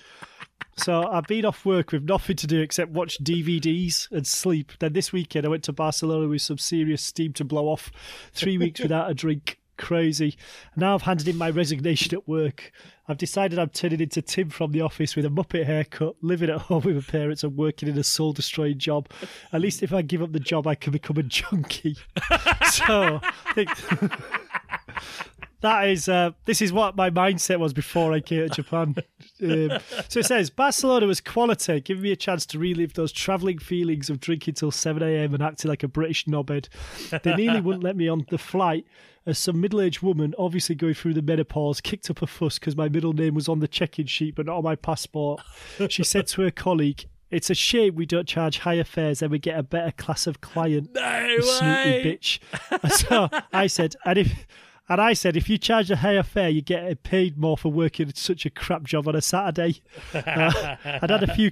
So 0.79 1.05
I've 1.07 1.27
been 1.27 1.43
off 1.43 1.65
work 1.65 1.91
with 1.91 2.03
nothing 2.03 2.37
to 2.37 2.47
do 2.47 2.61
except 2.61 2.91
watch 2.91 3.21
DVDs 3.21 4.09
and 4.11 4.25
sleep. 4.25 4.71
Then 4.79 4.93
this 4.93 5.11
weekend 5.11 5.45
I 5.45 5.49
went 5.49 5.63
to 5.65 5.73
Barcelona 5.73 6.29
with 6.29 6.41
some 6.41 6.57
serious 6.57 7.01
steam 7.01 7.33
to 7.33 7.43
blow 7.43 7.67
off. 7.67 7.91
Three 8.33 8.57
weeks 8.57 8.79
without 8.79 9.11
a 9.11 9.13
drink. 9.13 9.59
Crazy. 9.77 10.37
Now 10.75 10.95
I've 10.95 11.01
handed 11.01 11.27
in 11.27 11.37
my 11.37 11.49
resignation 11.49 12.13
at 12.13 12.27
work. 12.27 12.71
I've 13.07 13.17
decided 13.17 13.59
I'm 13.59 13.69
turning 13.69 14.01
into 14.01 14.21
Tim 14.21 14.49
from 14.49 14.71
the 14.71 14.81
office 14.81 15.15
with 15.15 15.25
a 15.25 15.29
Muppet 15.29 15.65
haircut, 15.65 16.15
living 16.21 16.49
at 16.49 16.61
home 16.61 16.83
with 16.83 16.95
my 16.95 17.01
parents 17.01 17.43
and 17.43 17.57
working 17.57 17.89
in 17.89 17.97
a 17.97 18.03
soul 18.03 18.33
destroying 18.33 18.77
job. 18.77 19.09
At 19.51 19.61
least 19.61 19.83
if 19.83 19.93
I 19.93 20.01
give 20.01 20.21
up 20.21 20.31
the 20.31 20.39
job, 20.39 20.67
I 20.67 20.75
can 20.75 20.91
become 20.91 21.17
a 21.17 21.23
junkie. 21.23 21.97
so 22.71 23.19
I 23.21 23.53
think 23.53 23.69
that 25.61 25.89
is 25.89 26.07
uh, 26.07 26.31
this 26.45 26.61
is 26.61 26.71
what 26.71 26.95
my 26.95 27.09
mindset 27.09 27.59
was 27.59 27.73
before 27.73 28.13
I 28.13 28.19
came 28.19 28.47
to 28.47 28.49
Japan. 28.49 28.95
Um, 29.41 29.79
so 30.09 30.19
it 30.19 30.25
says 30.25 30.49
Barcelona 30.49 31.05
was 31.05 31.21
quality, 31.21 31.79
giving 31.79 32.03
me 32.03 32.11
a 32.11 32.17
chance 32.17 32.45
to 32.47 32.59
relive 32.59 32.93
those 32.95 33.13
travelling 33.13 33.57
feelings 33.57 34.09
of 34.09 34.19
drinking 34.19 34.55
till 34.55 34.69
seven 34.69 35.01
a.m. 35.01 35.33
and 35.33 35.41
acting 35.41 35.69
like 35.69 35.81
a 35.81 35.87
British 35.87 36.25
knobhead. 36.25 36.67
They 37.23 37.35
nearly 37.35 37.61
wouldn't 37.61 37.83
let 37.83 37.95
me 37.95 38.09
on 38.09 38.25
the 38.29 38.37
flight. 38.37 38.85
As 39.25 39.39
some 39.39 39.61
middle-aged 39.61 40.01
woman, 40.01 40.35
obviously 40.37 40.75
going 40.75 40.93
through 40.93 41.13
the 41.13 41.21
menopause, 41.21 41.79
kicked 41.79 42.09
up 42.09 42.21
a 42.21 42.27
fuss 42.27 42.59
because 42.59 42.75
my 42.75 42.89
middle 42.89 43.13
name 43.13 43.33
was 43.33 43.47
on 43.47 43.59
the 43.59 43.67
check-in 43.67 44.07
sheet 44.07 44.35
but 44.35 44.45
not 44.45 44.57
on 44.57 44.63
my 44.63 44.75
passport. 44.75 45.39
She 45.87 46.03
said 46.03 46.27
to 46.27 46.41
her 46.41 46.51
colleague, 46.51 47.05
it's 47.31 47.49
a 47.49 47.55
shame 47.55 47.95
we 47.95 48.05
don't 48.05 48.27
charge 48.27 48.59
higher 48.59 48.83
fares, 48.83 49.21
and 49.21 49.31
we 49.31 49.39
get 49.39 49.57
a 49.57 49.63
better 49.63 49.91
class 49.91 50.27
of 50.27 50.41
client. 50.41 50.89
No 50.93 51.01
way. 51.01 52.03
bitch. 52.03 52.39
so 53.07 53.29
I 53.53 53.67
said, 53.67 53.95
and 54.03 54.17
if 54.17 54.47
and 54.89 54.99
I 54.99 55.13
said, 55.13 55.37
if 55.37 55.47
you 55.49 55.57
charge 55.57 55.91
a 55.91 55.97
higher 55.97 56.23
fare, 56.23 56.49
you 56.49 56.61
get 56.61 57.03
paid 57.03 57.37
more 57.37 57.57
for 57.57 57.71
working 57.71 58.11
such 58.15 58.45
a 58.45 58.49
crap 58.49 58.83
job 58.83 59.07
on 59.07 59.15
a 59.15 59.21
Saturday. 59.21 59.81
Uh, 60.29 60.75
I'd 60.85 61.09
had 61.09 61.23
a 61.23 61.33
few. 61.33 61.51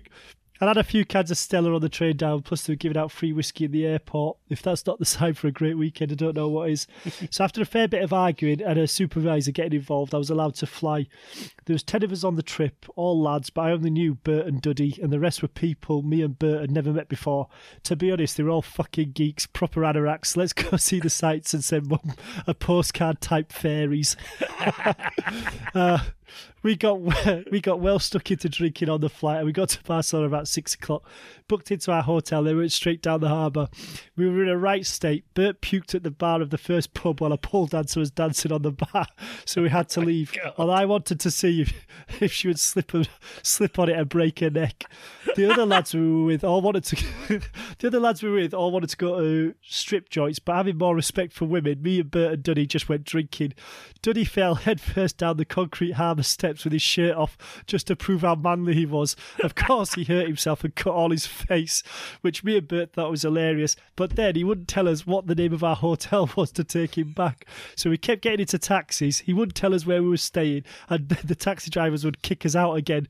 I'd 0.59 0.67
had 0.67 0.77
a 0.77 0.83
few 0.83 1.05
cans 1.05 1.31
of 1.31 1.37
Stella 1.37 1.73
on 1.73 1.81
the 1.81 1.89
train 1.89 2.17
down, 2.17 2.41
plus 2.41 2.63
they 2.63 2.73
were 2.73 2.77
giving 2.77 2.97
out 2.97 3.11
free 3.11 3.33
whiskey 3.33 3.65
in 3.65 3.71
the 3.71 3.85
airport. 3.85 4.37
If 4.49 4.61
that's 4.61 4.85
not 4.85 4.99
the 4.99 5.05
sign 5.05 5.33
for 5.35 5.47
a 5.47 5.51
great 5.51 5.77
weekend, 5.77 6.11
I 6.11 6.15
don't 6.15 6.35
know 6.35 6.47
what 6.47 6.69
is. 6.69 6.87
so 7.29 7.43
after 7.43 7.61
a 7.61 7.65
fair 7.65 7.87
bit 7.87 8.03
of 8.03 8.13
arguing 8.13 8.61
and 8.61 8.79
a 8.79 8.87
supervisor 8.87 9.51
getting 9.51 9.73
involved, 9.73 10.15
I 10.15 10.17
was 10.17 10.29
allowed 10.29 10.55
to 10.55 10.65
fly. 10.65 11.07
There 11.65 11.73
was 11.73 11.83
ten 11.83 12.03
of 12.03 12.11
us 12.11 12.23
on 12.23 12.35
the 12.35 12.43
trip, 12.43 12.85
all 12.95 13.21
lads, 13.21 13.49
but 13.49 13.61
I 13.61 13.71
only 13.71 13.89
knew 13.89 14.15
Bert 14.15 14.47
and 14.47 14.61
Duddy, 14.61 14.97
and 15.01 15.11
the 15.11 15.19
rest 15.19 15.41
were 15.41 15.47
people 15.47 16.01
me 16.01 16.21
and 16.21 16.37
Bert 16.37 16.61
had 16.61 16.71
never 16.71 16.91
met 16.91 17.09
before. 17.09 17.47
To 17.83 17.95
be 17.95 18.11
honest, 18.11 18.37
they 18.37 18.43
were 18.43 18.49
all 18.49 18.61
fucking 18.61 19.11
geeks, 19.11 19.45
proper 19.45 19.81
anoraks. 19.81 20.35
Let's 20.35 20.53
go 20.53 20.77
see 20.77 20.99
the 20.99 21.09
sights 21.09 21.53
and 21.53 21.63
send 21.63 21.87
mum 21.87 22.13
a 22.47 22.53
postcard 22.53 23.21
type 23.21 23.51
fairies. 23.51 24.15
uh, 25.75 25.99
we 26.67 26.75
got 26.75 26.99
we 27.51 27.61
got 27.61 27.79
well 27.79 27.97
stuck 27.97 28.29
into 28.29 28.49
drinking 28.49 28.89
on 28.89 28.99
the 28.99 29.09
flight, 29.09 29.37
and 29.37 29.45
we 29.45 29.53
got 29.53 29.69
to 29.69 29.83
Barcelona 29.83 30.27
about 30.27 30.49
six 30.49 30.73
o'clock. 30.73 31.03
Booked 31.47 31.71
into 31.71 31.93
our 31.93 32.01
hotel, 32.01 32.43
they 32.43 32.53
went 32.53 32.73
straight 32.73 33.01
down 33.01 33.21
the 33.21 33.29
harbour. 33.29 33.69
We 34.17 34.29
were 34.29 34.43
in 34.43 34.49
a 34.49 34.57
right 34.57 34.85
state. 34.85 35.23
Bert 35.33 35.61
puked 35.61 35.95
at 35.95 36.03
the 36.03 36.11
bar 36.11 36.41
of 36.41 36.49
the 36.49 36.57
first 36.57 36.93
pub 36.93 37.21
while 37.21 37.31
a 37.31 37.37
pole 37.37 37.67
dancer 37.67 38.01
was 38.01 38.11
dancing 38.11 38.51
on 38.51 38.63
the 38.63 38.73
bar, 38.73 39.07
so 39.45 39.61
we 39.61 39.69
had 39.69 39.87
to 39.89 40.01
oh 40.01 40.03
leave. 40.03 40.33
And 40.57 40.69
I 40.69 40.83
wanted 40.83 41.21
to 41.21 41.31
see 41.31 41.61
if, 41.61 41.87
if 42.21 42.33
she 42.33 42.49
would 42.49 42.59
slip 42.59 42.93
and, 42.93 43.07
slip 43.41 43.79
on 43.79 43.89
it 43.89 43.97
and 43.97 44.09
break 44.09 44.39
her 44.39 44.49
neck. 44.49 44.83
The 45.37 45.49
other 45.49 45.65
lads 45.65 45.93
we 45.93 46.01
were 46.01 46.25
with 46.25 46.43
all 46.43 46.61
wanted 46.61 46.83
to. 46.85 46.95
the 47.79 47.87
other 47.87 47.99
lads 47.99 48.21
we 48.21 48.29
were 48.29 48.41
with 48.41 48.53
all 48.53 48.71
wanted 48.71 48.89
to 48.89 48.97
go 48.97 49.21
to 49.21 49.55
strip 49.61 50.09
joints, 50.09 50.39
but 50.39 50.55
having 50.55 50.77
more 50.77 50.95
respect 50.95 51.31
for 51.31 51.45
women, 51.45 51.81
me 51.81 52.01
and 52.01 52.11
Bert 52.11 52.33
and 52.33 52.43
Duddy 52.43 52.65
just 52.65 52.89
went 52.89 53.05
drinking. 53.05 53.53
Duddy 54.01 54.25
fell 54.25 54.55
headfirst 54.55 55.17
down 55.17 55.37
the 55.37 55.45
concrete 55.45 55.93
harbour 55.93 56.23
steps 56.23 56.56
with 56.63 56.73
his 56.73 56.81
shirt 56.81 57.15
off 57.15 57.37
just 57.65 57.87
to 57.87 57.95
prove 57.95 58.21
how 58.21 58.35
manly 58.35 58.73
he 58.73 58.85
was. 58.85 59.15
Of 59.43 59.55
course, 59.55 59.93
he 59.93 60.03
hurt 60.03 60.27
himself 60.27 60.63
and 60.63 60.75
cut 60.75 60.93
all 60.93 61.11
his 61.11 61.25
face, 61.25 61.83
which 62.21 62.43
me 62.43 62.57
and 62.57 62.67
Bert 62.67 62.93
thought 62.93 63.11
was 63.11 63.23
hilarious. 63.23 63.75
But 63.95 64.15
then 64.15 64.35
he 64.35 64.43
wouldn't 64.43 64.67
tell 64.67 64.87
us 64.87 65.05
what 65.05 65.27
the 65.27 65.35
name 65.35 65.53
of 65.53 65.63
our 65.63 65.75
hotel 65.75 66.29
was 66.35 66.51
to 66.53 66.63
take 66.63 66.97
him 66.97 67.11
back. 67.11 67.45
So 67.75 67.89
we 67.89 67.97
kept 67.97 68.21
getting 68.21 68.41
into 68.41 68.57
taxis. 68.57 69.19
He 69.19 69.33
wouldn't 69.33 69.55
tell 69.55 69.73
us 69.73 69.85
where 69.85 70.01
we 70.01 70.09
were 70.09 70.17
staying, 70.17 70.63
and 70.89 71.09
the 71.23 71.35
taxi 71.35 71.69
drivers 71.69 72.05
would 72.05 72.21
kick 72.21 72.45
us 72.45 72.55
out 72.55 72.73
again. 72.73 73.07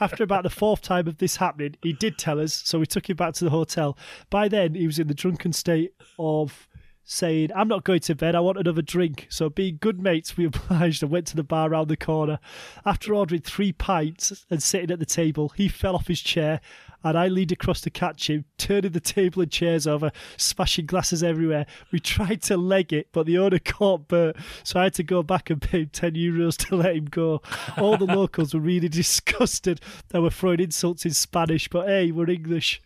After 0.00 0.22
about 0.22 0.42
the 0.42 0.50
fourth 0.50 0.82
time 0.82 1.08
of 1.08 1.18
this 1.18 1.36
happening, 1.36 1.76
he 1.82 1.92
did 1.92 2.18
tell 2.18 2.40
us, 2.40 2.54
so 2.54 2.78
we 2.78 2.86
took 2.86 3.08
him 3.08 3.16
back 3.16 3.34
to 3.34 3.44
the 3.44 3.50
hotel. 3.50 3.96
By 4.30 4.48
then, 4.48 4.74
he 4.74 4.86
was 4.86 4.98
in 4.98 5.08
the 5.08 5.14
drunken 5.14 5.52
state 5.52 5.94
of 6.18 6.67
saying, 7.10 7.50
I'm 7.56 7.68
not 7.68 7.84
going 7.84 8.00
to 8.00 8.14
bed, 8.14 8.34
I 8.34 8.40
want 8.40 8.58
another 8.58 8.82
drink. 8.82 9.26
So, 9.30 9.48
being 9.48 9.78
good 9.80 10.00
mates, 10.00 10.36
we 10.36 10.44
obliged 10.46 11.02
and 11.02 11.10
went 11.10 11.26
to 11.28 11.36
the 11.36 11.42
bar 11.42 11.70
round 11.70 11.88
the 11.88 11.96
corner. 11.96 12.38
After 12.84 13.14
ordering 13.14 13.40
three 13.40 13.72
pints 13.72 14.44
and 14.50 14.62
sitting 14.62 14.90
at 14.90 14.98
the 14.98 15.06
table, 15.06 15.48
he 15.56 15.68
fell 15.68 15.94
off 15.94 16.06
his 16.06 16.20
chair 16.20 16.60
and 17.04 17.16
I 17.16 17.28
leaned 17.28 17.52
across 17.52 17.80
to 17.82 17.90
catch 17.90 18.28
him, 18.28 18.44
turning 18.58 18.92
the 18.92 19.00
table 19.00 19.42
and 19.42 19.50
chairs 19.50 19.86
over, 19.86 20.10
smashing 20.36 20.86
glasses 20.86 21.22
everywhere. 21.22 21.66
We 21.92 22.00
tried 22.00 22.42
to 22.42 22.56
leg 22.56 22.92
it, 22.92 23.08
but 23.12 23.26
the 23.26 23.38
owner 23.38 23.58
caught 23.64 24.08
Bert, 24.08 24.36
so 24.64 24.80
I 24.80 24.84
had 24.84 24.94
to 24.94 25.02
go 25.02 25.22
back 25.22 25.48
and 25.50 25.62
pay 25.62 25.82
him 25.82 25.90
10 25.92 26.14
euros 26.14 26.56
to 26.68 26.76
let 26.76 26.96
him 26.96 27.06
go. 27.06 27.40
All 27.78 27.96
the 27.96 28.04
locals 28.14 28.52
were 28.52 28.60
really 28.60 28.88
disgusted 28.88 29.80
They 30.08 30.18
were 30.18 30.30
throwing 30.30 30.60
insults 30.60 31.04
in 31.04 31.12
Spanish, 31.12 31.68
but 31.68 31.86
hey, 31.86 32.10
we're 32.10 32.30
English. 32.30 32.82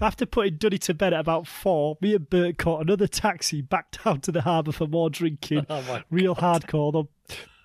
After 0.00 0.24
putting 0.24 0.56
Duddy 0.56 0.78
to 0.78 0.94
bed 0.94 1.12
at 1.12 1.20
about 1.20 1.46
four, 1.46 1.98
me 2.00 2.14
and 2.14 2.28
Bert 2.28 2.58
caught 2.58 2.80
another 2.80 3.06
taxi 3.06 3.60
back 3.60 4.02
down 4.04 4.20
to 4.22 4.32
the 4.32 4.42
harbour 4.42 4.72
for 4.72 4.86
more 4.86 5.10
drinking. 5.10 5.66
Oh 5.70 6.00
Real 6.10 6.34
hardcore, 6.34 6.92
though. 6.92 7.08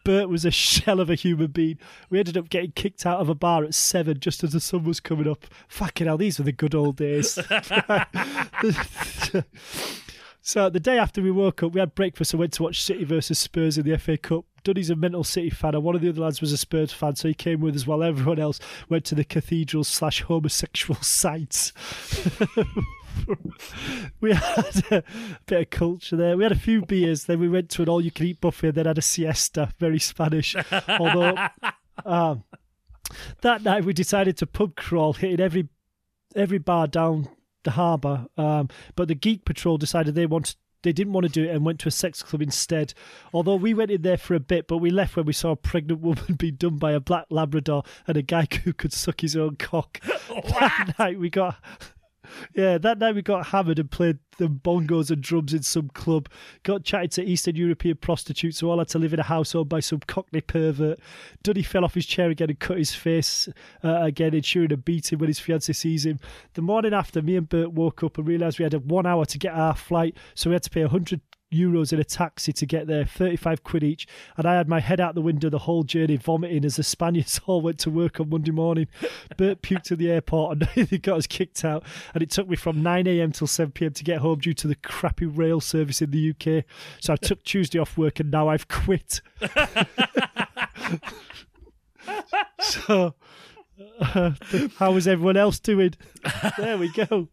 Bert 0.03 0.29
was 0.29 0.45
a 0.45 0.51
shell 0.51 0.99
of 0.99 1.09
a 1.09 1.15
human 1.15 1.47
being. 1.47 1.79
We 2.09 2.19
ended 2.19 2.37
up 2.37 2.49
getting 2.49 2.71
kicked 2.71 3.05
out 3.05 3.19
of 3.19 3.27
a 3.27 3.35
bar 3.35 3.63
at 3.63 3.73
seven 3.73 4.19
just 4.19 4.43
as 4.43 4.53
the 4.53 4.59
sun 4.59 4.83
was 4.83 4.99
coming 4.99 5.27
up. 5.27 5.45
Fucking 5.67 6.05
hell, 6.05 6.17
these 6.17 6.37
were 6.37 6.45
the 6.45 6.51
good 6.51 6.75
old 6.75 6.97
days. 6.97 7.33
so 10.41 10.69
the 10.69 10.79
day 10.79 10.99
after 10.99 11.23
we 11.23 11.31
woke 11.31 11.63
up, 11.63 11.73
we 11.73 11.79
had 11.79 11.95
breakfast 11.95 12.33
and 12.33 12.39
went 12.39 12.53
to 12.53 12.63
watch 12.63 12.83
City 12.83 13.03
versus 13.03 13.39
Spurs 13.39 13.79
in 13.79 13.89
the 13.89 13.97
FA 13.97 14.17
Cup. 14.17 14.45
Duddy's 14.65 14.89
a 14.89 14.95
mental 14.95 15.23
City 15.23 15.51
fan, 15.51 15.75
and 15.75 15.83
one 15.83 15.95
of 15.95 16.01
the 16.01 16.09
other 16.09 16.21
lads 16.21 16.41
was 16.41 16.51
a 16.51 16.57
Spurs 16.57 16.91
fan, 16.91 17.15
so 17.15 17.27
he 17.27 17.33
came 17.33 17.61
with 17.61 17.75
us 17.75 17.85
while 17.85 18.03
everyone 18.03 18.39
else 18.39 18.59
went 18.89 19.05
to 19.05 19.15
the 19.15 19.23
cathedral 19.23 19.83
slash 19.83 20.23
homosexual 20.23 20.99
sites. 21.01 21.71
we 24.19 24.33
had 24.33 24.83
a 24.91 25.03
bit 25.45 25.61
of 25.61 25.69
culture 25.69 26.15
there. 26.15 26.35
We 26.35 26.43
had 26.43 26.51
a 26.51 26.57
few 26.57 26.81
beers, 26.81 27.25
then 27.25 27.39
we 27.39 27.47
went 27.47 27.69
to 27.69 27.83
an 27.83 27.89
all 27.89 28.01
you 28.01 28.11
can 28.11 28.25
eat 28.25 28.41
buffet, 28.41 28.71
then 28.71 28.87
had 28.87 28.97
a 28.97 29.03
siesta. 29.03 29.71
Very 29.79 29.99
Spanish. 29.99 30.55
Although 30.87 31.37
um, 32.05 32.43
that 33.41 33.61
night 33.61 33.85
we 33.85 33.93
decided 33.93 34.35
to 34.37 34.47
pub 34.47 34.75
crawl, 34.75 35.13
hitting 35.13 35.39
every 35.39 35.69
every 36.35 36.57
bar 36.57 36.87
down 36.87 37.29
the 37.63 37.71
harbour. 37.71 38.25
Um, 38.35 38.69
but 38.95 39.07
the 39.07 39.15
Geek 39.15 39.45
Patrol 39.45 39.77
decided 39.77 40.15
they 40.15 40.25
wanted 40.25 40.55
they 40.85 40.93
didn't 40.93 41.13
want 41.13 41.25
to 41.25 41.31
do 41.31 41.43
it 41.43 41.53
and 41.53 41.65
went 41.65 41.79
to 41.79 41.87
a 41.87 41.91
sex 41.91 42.21
club 42.21 42.43
instead. 42.43 42.93
Although 43.33 43.55
we 43.55 43.73
went 43.73 43.89
in 43.89 44.03
there 44.03 44.17
for 44.17 44.35
a 44.35 44.39
bit, 44.39 44.67
but 44.67 44.77
we 44.77 44.91
left 44.91 45.15
when 45.15 45.25
we 45.25 45.33
saw 45.33 45.51
a 45.51 45.55
pregnant 45.55 45.99
woman 45.99 46.35
being 46.37 46.55
done 46.55 46.77
by 46.77 46.91
a 46.91 46.99
black 46.99 47.25
Labrador 47.31 47.83
and 48.07 48.15
a 48.15 48.21
guy 48.21 48.47
who 48.63 48.71
could 48.71 48.93
suck 48.93 49.21
his 49.21 49.35
own 49.35 49.55
cock. 49.55 49.99
that 50.29 50.93
night 50.99 51.19
we 51.19 51.31
got. 51.31 51.57
Yeah, 52.53 52.77
that 52.77 52.99
night 52.99 53.15
we 53.15 53.21
got 53.21 53.47
hammered 53.47 53.79
and 53.79 53.89
played 53.89 54.19
the 54.37 54.47
bongos 54.47 55.11
and 55.11 55.21
drums 55.21 55.53
in 55.53 55.63
some 55.63 55.89
club. 55.89 56.29
Got 56.63 56.83
chatted 56.83 57.11
to 57.11 57.23
Eastern 57.23 57.55
European 57.55 57.97
prostitutes 57.97 58.59
who 58.59 58.69
all 58.69 58.79
had 58.79 58.89
to 58.89 58.99
live 58.99 59.13
in 59.13 59.19
a 59.19 59.23
house 59.23 59.55
owned 59.55 59.69
by 59.69 59.79
some 59.79 59.99
cockney 59.99 60.41
pervert. 60.41 60.99
Duddy 61.43 61.63
fell 61.63 61.85
off 61.85 61.93
his 61.93 62.05
chair 62.05 62.29
again 62.29 62.49
and 62.49 62.59
cut 62.59 62.77
his 62.77 62.93
face 62.93 63.47
uh, 63.83 64.01
again, 64.01 64.33
ensuring 64.33 64.73
a 64.73 64.77
beating 64.77 65.19
when 65.19 65.29
his 65.29 65.39
fiancée 65.39 65.75
sees 65.75 66.05
him. 66.05 66.19
The 66.53 66.61
morning 66.61 66.93
after, 66.93 67.21
me 67.21 67.35
and 67.35 67.47
Bert 67.47 67.71
woke 67.71 68.03
up 68.03 68.17
and 68.17 68.27
realised 68.27 68.59
we 68.59 68.63
had 68.63 68.73
a 68.73 68.79
one 68.79 69.05
hour 69.05 69.25
to 69.25 69.37
get 69.37 69.53
our 69.53 69.75
flight, 69.75 70.17
so 70.33 70.49
we 70.49 70.55
had 70.55 70.63
to 70.63 70.69
pay 70.69 70.81
100 70.81 71.21
euros 71.53 71.93
in 71.93 71.99
a 71.99 72.03
taxi 72.03 72.51
to 72.53 72.65
get 72.65 72.87
there, 72.87 73.05
35 73.05 73.63
quid 73.63 73.83
each. 73.83 74.07
And 74.37 74.45
I 74.45 74.55
had 74.55 74.67
my 74.67 74.79
head 74.79 74.99
out 74.99 75.15
the 75.15 75.21
window 75.21 75.49
the 75.49 75.59
whole 75.59 75.83
journey, 75.83 76.17
vomiting 76.17 76.65
as 76.65 76.75
the 76.75 76.83
Spaniards 76.83 77.39
all 77.47 77.61
went 77.61 77.79
to 77.79 77.89
work 77.89 78.19
on 78.19 78.29
Monday 78.29 78.51
morning. 78.51 78.87
Bert 79.37 79.61
puked 79.61 79.91
at 79.91 79.97
the 79.97 80.11
airport 80.11 80.57
and 80.57 80.69
they 80.89 80.97
got 80.97 81.17
us 81.17 81.27
kicked 81.27 81.63
out. 81.63 81.83
And 82.13 82.21
it 82.23 82.29
took 82.29 82.47
me 82.49 82.55
from 82.55 82.81
9am 82.81 83.33
till 83.33 83.47
7pm 83.47 83.95
to 83.95 84.03
get 84.03 84.19
home 84.19 84.39
due 84.39 84.53
to 84.53 84.67
the 84.67 84.75
crappy 84.75 85.25
rail 85.25 85.61
service 85.61 86.01
in 86.01 86.11
the 86.11 86.31
UK. 86.31 86.65
So 86.99 87.13
I 87.13 87.15
took 87.17 87.43
Tuesday 87.43 87.79
off 87.79 87.97
work 87.97 88.19
and 88.19 88.31
now 88.31 88.49
I've 88.49 88.67
quit. 88.67 89.21
so. 92.59 93.15
Uh, 93.99 94.31
how 94.77 94.93
was 94.93 95.05
everyone 95.05 95.35
else 95.35 95.59
doing? 95.59 95.93
There 96.57 96.77
we 96.77 96.89
go. 96.93 97.27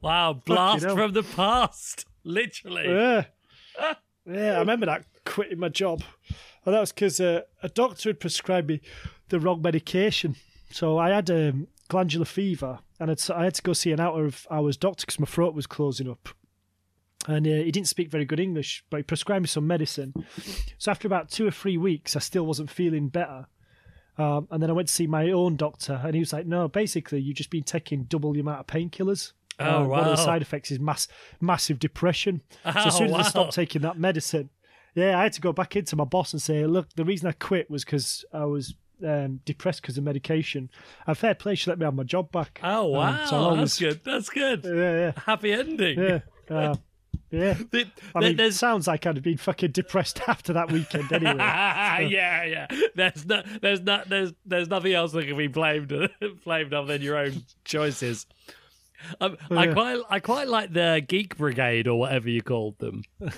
Wow, 0.00 0.42
blast 0.44 0.84
from 0.84 1.12
the 1.12 1.22
past. 1.22 2.04
Literally. 2.24 2.88
Yeah. 2.88 3.24
Yeah, 4.26 4.56
I 4.56 4.58
remember 4.60 4.86
that 4.86 5.04
quitting 5.24 5.58
my 5.58 5.68
job. 5.68 6.02
And 6.64 6.74
that 6.74 6.80
was 6.80 6.92
because 6.92 7.20
uh, 7.20 7.42
a 7.62 7.68
doctor 7.68 8.08
had 8.08 8.20
prescribed 8.20 8.68
me 8.68 8.80
the 9.28 9.38
wrong 9.38 9.60
medication. 9.60 10.36
So 10.70 10.98
I 10.98 11.10
had 11.10 11.30
um, 11.30 11.68
glandular 11.88 12.24
fever 12.24 12.78
and 12.98 13.10
I'd, 13.10 13.30
I 13.30 13.44
had 13.44 13.54
to 13.54 13.62
go 13.62 13.72
see 13.72 13.92
an 13.92 14.00
out 14.00 14.18
of 14.18 14.46
hours 14.50 14.76
doctor 14.76 15.04
because 15.04 15.20
my 15.20 15.26
throat 15.26 15.54
was 15.54 15.66
closing 15.66 16.08
up. 16.08 16.30
And 17.26 17.46
uh, 17.46 17.50
he 17.50 17.70
didn't 17.70 17.88
speak 17.88 18.10
very 18.10 18.24
good 18.24 18.40
English, 18.40 18.84
but 18.90 18.98
he 18.98 19.02
prescribed 19.02 19.42
me 19.42 19.48
some 19.48 19.66
medicine. 19.66 20.12
So 20.78 20.90
after 20.90 21.06
about 21.06 21.30
two 21.30 21.46
or 21.46 21.50
three 21.50 21.78
weeks, 21.78 22.16
I 22.16 22.18
still 22.18 22.44
wasn't 22.44 22.70
feeling 22.70 23.08
better. 23.08 23.46
Um, 24.18 24.46
and 24.50 24.62
then 24.62 24.70
I 24.70 24.74
went 24.74 24.88
to 24.88 24.94
see 24.94 25.06
my 25.06 25.30
own 25.30 25.56
doctor, 25.56 26.00
and 26.04 26.14
he 26.14 26.20
was 26.20 26.32
like, 26.32 26.46
"No, 26.46 26.68
basically, 26.68 27.20
you've 27.20 27.36
just 27.36 27.50
been 27.50 27.64
taking 27.64 28.04
double 28.04 28.32
the 28.32 28.40
amount 28.40 28.60
of 28.60 28.66
painkillers. 28.66 29.32
Oh, 29.58 29.84
Uh, 29.84 29.86
One 29.86 30.00
of 30.00 30.06
the 30.06 30.16
side 30.16 30.42
effects 30.42 30.70
is 30.70 30.80
mass, 30.80 31.06
massive 31.40 31.78
depression. 31.78 32.42
so 32.64 32.70
Oh, 32.74 32.86
as 32.86 32.96
soon 32.96 33.06
as 33.08 33.14
I 33.14 33.22
stopped 33.22 33.52
taking 33.54 33.82
that 33.82 33.98
medicine, 33.98 34.50
yeah, 34.94 35.18
I 35.18 35.24
had 35.24 35.32
to 35.34 35.40
go 35.40 35.52
back 35.52 35.76
into 35.76 35.96
my 35.96 36.04
boss 36.04 36.32
and 36.32 36.40
say, 36.42 36.64
"Look, 36.66 36.88
the 36.94 37.04
reason 37.04 37.28
I 37.28 37.32
quit 37.32 37.70
was 37.70 37.84
because 37.84 38.24
I 38.32 38.44
was 38.44 38.74
um, 39.04 39.40
depressed 39.44 39.82
because 39.82 39.98
of 39.98 40.04
medication." 40.04 40.70
And 41.06 41.16
fair 41.18 41.34
play, 41.34 41.54
she 41.56 41.68
let 41.70 41.78
me 41.78 41.84
have 41.84 41.94
my 41.94 42.04
job 42.04 42.30
back. 42.32 42.60
Oh, 42.62 42.86
Um, 42.86 42.92
wow. 42.92 43.24
so 43.26 43.50
I 43.50 43.56
That's 43.56 43.78
good. 43.78 44.00
That's 44.04 44.28
good. 44.28 44.64
Yeah, 44.64 45.12
Happy 45.24 45.52
ending. 45.52 45.98
yeah, 45.98 46.20
yeah. 46.50 46.56
Uh, 46.56 46.74
yeah. 47.30 47.54
Th- 47.72 47.88
I 48.14 48.20
mean, 48.20 48.36
there's 48.36 48.56
sounds 48.56 48.86
like 48.86 49.04
I'd 49.06 49.16
have 49.16 49.24
been 49.24 49.36
fucking 49.38 49.72
depressed 49.72 50.20
after 50.28 50.52
that 50.52 50.70
weekend 50.70 51.12
anyway. 51.12 51.34
yeah, 51.38 52.44
yeah. 52.44 52.66
There's 52.94 53.26
no, 53.26 53.42
there's 53.60 53.80
not, 53.80 54.08
there's, 54.08 54.32
there's 54.46 54.68
nothing 54.68 54.92
else 54.92 55.10
that 55.12 55.26
can 55.26 55.36
be 55.36 55.48
blamed, 55.48 55.92
blamed 56.44 56.72
on 56.74 56.86
than 56.86 57.02
your 57.02 57.16
own 57.16 57.42
choices. 57.64 58.26
Um, 59.20 59.36
I 59.50 59.66
quite, 59.68 60.00
I 60.10 60.20
quite 60.20 60.48
like 60.48 60.72
the 60.72 61.04
Geek 61.06 61.36
Brigade 61.36 61.86
or 61.88 61.98
whatever 61.98 62.28
you 62.28 62.42
called 62.42 62.78
them. 62.78 63.02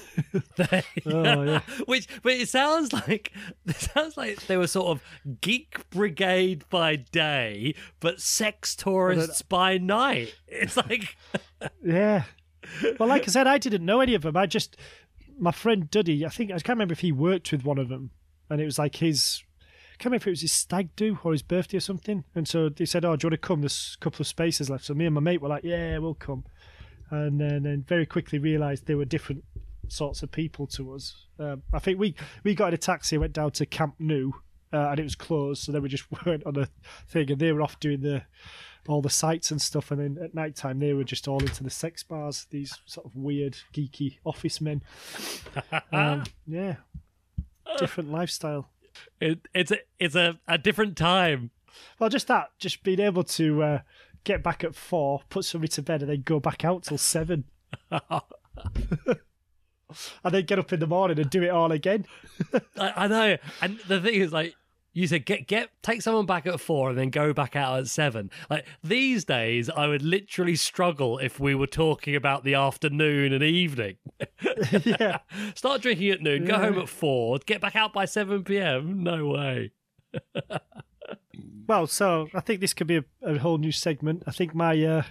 They- 0.57 0.83
Oh, 1.07 1.43
yeah. 1.43 1.61
Which, 1.87 2.09
but 2.23 2.33
it 2.33 2.49
sounds 2.49 2.93
like 2.93 3.33
it 3.67 3.77
sounds 3.77 4.17
like 4.17 4.47
they 4.47 4.57
were 4.57 4.67
sort 4.67 4.89
of 4.89 5.03
Geek 5.41 5.89
Brigade 5.91 6.65
by 6.71 6.97
day, 6.97 7.75
but 8.01 8.21
sex 8.21 8.75
tourists 8.77 9.43
by 9.43 9.79
night. 9.79 10.35
It's 10.47 10.77
like, 10.77 11.17
Yeah. 11.83 12.25
Well, 12.99 13.09
like 13.09 13.23
I 13.23 13.31
said, 13.31 13.47
I 13.47 13.59
didn't 13.59 13.85
know 13.85 14.01
any 14.01 14.15
of 14.15 14.23
them. 14.23 14.37
I 14.37 14.47
just, 14.47 14.77
my 15.39 15.53
friend 15.53 15.89
Duddy, 15.91 16.27
I 16.27 16.29
think, 16.31 16.51
I 16.51 16.55
can't 16.55 16.71
remember 16.71 16.93
if 16.93 17.01
he 17.01 17.13
worked 17.13 17.53
with 17.53 17.65
one 17.65 17.79
of 17.79 17.89
them. 17.89 18.11
And 18.51 18.61
it 18.61 18.65
was 18.65 18.79
like 18.79 18.97
his, 18.97 19.43
I 19.97 19.99
can't 19.99 20.11
remember 20.11 20.25
if 20.25 20.27
it 20.27 20.31
was 20.31 20.41
his 20.43 20.53
stag 20.53 20.95
do 20.95 21.19
or 21.25 21.33
his 21.33 21.41
birthday 21.41 21.79
or 21.79 21.81
something. 21.81 22.25
And 22.35 22.47
so 22.47 22.69
they 22.69 22.85
said, 22.85 23.07
Oh, 23.07 23.17
do 23.17 23.25
you 23.25 23.31
want 23.31 23.41
to 23.41 23.49
come? 23.49 23.63
There's 23.63 23.97
a 23.99 24.05
couple 24.05 24.23
of 24.23 24.27
spaces 24.27 24.69
left. 24.69 24.85
So 24.85 24.93
me 24.93 25.07
and 25.07 25.15
my 25.15 25.23
mate 25.23 25.41
were 25.41 25.49
like, 25.49 25.65
Yeah, 25.65 25.97
we'll 25.99 26.13
come. 26.13 26.45
And 27.11 27.41
then, 27.41 27.63
then 27.63 27.83
very 27.89 28.05
quickly 28.05 28.39
realised 28.39 28.87
they 28.87 28.95
were 28.95 29.07
different 29.07 29.43
sorts 29.89 30.23
of 30.23 30.31
people 30.31 30.67
to 30.67 30.93
us. 30.93 31.27
Um, 31.39 31.63
I 31.73 31.79
think 31.79 31.99
we, 31.99 32.15
we 32.45 32.55
got 32.55 32.69
in 32.69 32.75
a 32.75 32.79
taxi, 32.79 33.17
went 33.17 33.33
down 33.33 33.53
to 33.53 33.65
Camp 33.65 33.95
Nou, 33.99 34.33
uh, 34.71 34.91
and 34.91 35.01
it 35.01 35.05
was 35.05 35.15
closed. 35.15 35.63
So 35.63 35.73
then 35.73 35.81
we 35.81 35.89
just 35.89 36.05
went 36.27 36.45
on 36.45 36.59
a 36.59 36.69
thing, 37.09 37.31
and 37.31 37.41
they 37.41 37.53
were 37.53 37.63
off 37.63 37.81
doing 37.81 38.03
the 38.03 38.23
all 38.89 39.01
the 39.01 39.11
sights 39.11 39.51
and 39.51 39.63
stuff. 39.63 39.91
And 39.91 40.01
then 40.01 40.23
at 40.23 40.35
night 40.35 40.57
time, 40.57 40.79
they 40.79 40.93
were 40.93 41.05
just 41.05 41.27
all 41.27 41.41
into 41.41 41.65
the 41.65 41.71
sex 41.71 42.03
bars. 42.03 42.47
These 42.51 42.79
sort 42.85 43.07
of 43.07 43.17
weird, 43.17 43.57
geeky 43.73 44.19
office 44.25 44.61
men. 44.61 44.83
Um, 45.91 46.25
yeah, 46.47 46.77
different 47.79 48.11
lifestyle. 48.11 48.69
It, 49.21 49.41
it's 49.55 49.71
a, 49.71 49.79
it's 49.99 50.15
a, 50.15 50.39
a 50.47 50.59
different 50.59 50.97
time. 50.97 51.51
Well, 51.99 52.11
just 52.11 52.29
that, 52.29 52.51
just 52.59 52.83
being 52.83 53.01
able 53.01 53.25
to 53.25 53.63
uh, 53.63 53.79
get 54.25 54.43
back 54.43 54.65
at 54.65 54.75
four, 54.75 55.23
put 55.29 55.45
somebody 55.45 55.71
to 55.73 55.83
bed, 55.83 56.03
and 56.03 56.11
then 56.11 56.23
go 56.23 56.41
back 56.41 56.65
out 56.65 56.85
till 56.85 56.99
seven. 56.99 57.45
and 60.25 60.35
then 60.35 60.45
get 60.45 60.59
up 60.59 60.73
in 60.73 60.81
the 60.81 60.87
morning 60.87 61.19
and 61.19 61.31
do 61.31 61.43
it 61.43 61.51
all 61.51 61.73
again. 61.73 62.07
I, 62.79 62.93
I 62.97 63.09
know, 63.09 63.37
and 63.61 63.79
the 63.89 64.01
thing 64.01 64.15
is, 64.15 64.33
like 64.33 64.55
you 64.97 65.07
said, 65.07 65.27
get 65.27 65.47
get 65.47 65.69
take 65.83 66.01
someone 66.01 66.25
back 66.25 66.47
at 66.47 66.59
four 66.59 66.89
and 66.89 66.99
then 66.99 67.11
go 67.11 67.33
back 67.35 67.55
out 67.55 67.79
at 67.79 67.87
seven. 67.87 68.31
Like 68.49 68.65
these 68.83 69.27
days, 69.27 69.69
I 69.69 69.87
would 69.89 70.01
literally 70.03 70.57
struggle 70.57 71.19
if 71.19 71.39
we 71.39 71.55
were 71.55 71.67
talking 71.67 72.17
about 72.17 72.45
the 72.45 72.55
afternoon 72.55 73.33
and 73.35 73.43
evening. 73.45 73.97
yeah. 74.85 75.19
Start 75.55 75.83
drinking 75.83 76.11
at 76.11 76.23
noon, 76.23 76.47
go 76.47 76.55
Yeah. 76.55 76.61
home 76.61 76.79
at 76.79 76.89
four, 76.89 77.39
get 77.45 77.61
back 77.61 77.77
out 77.77 77.93
by 77.93 78.07
seven 78.07 78.43
p.m. 78.43 79.03
No 79.03 79.27
way. 79.27 79.73
Well, 81.69 81.87
so 81.87 82.29
I 82.35 82.41
think 82.41 82.61
this 82.61 82.73
could 82.73 82.87
be 82.87 82.97
a, 82.97 83.05
a 83.23 83.39
whole 83.39 83.59
new 83.59 83.73
segment. 83.73 84.23
I 84.27 84.31
think 84.31 84.55
my 84.55 84.71
uh, 84.73 85.03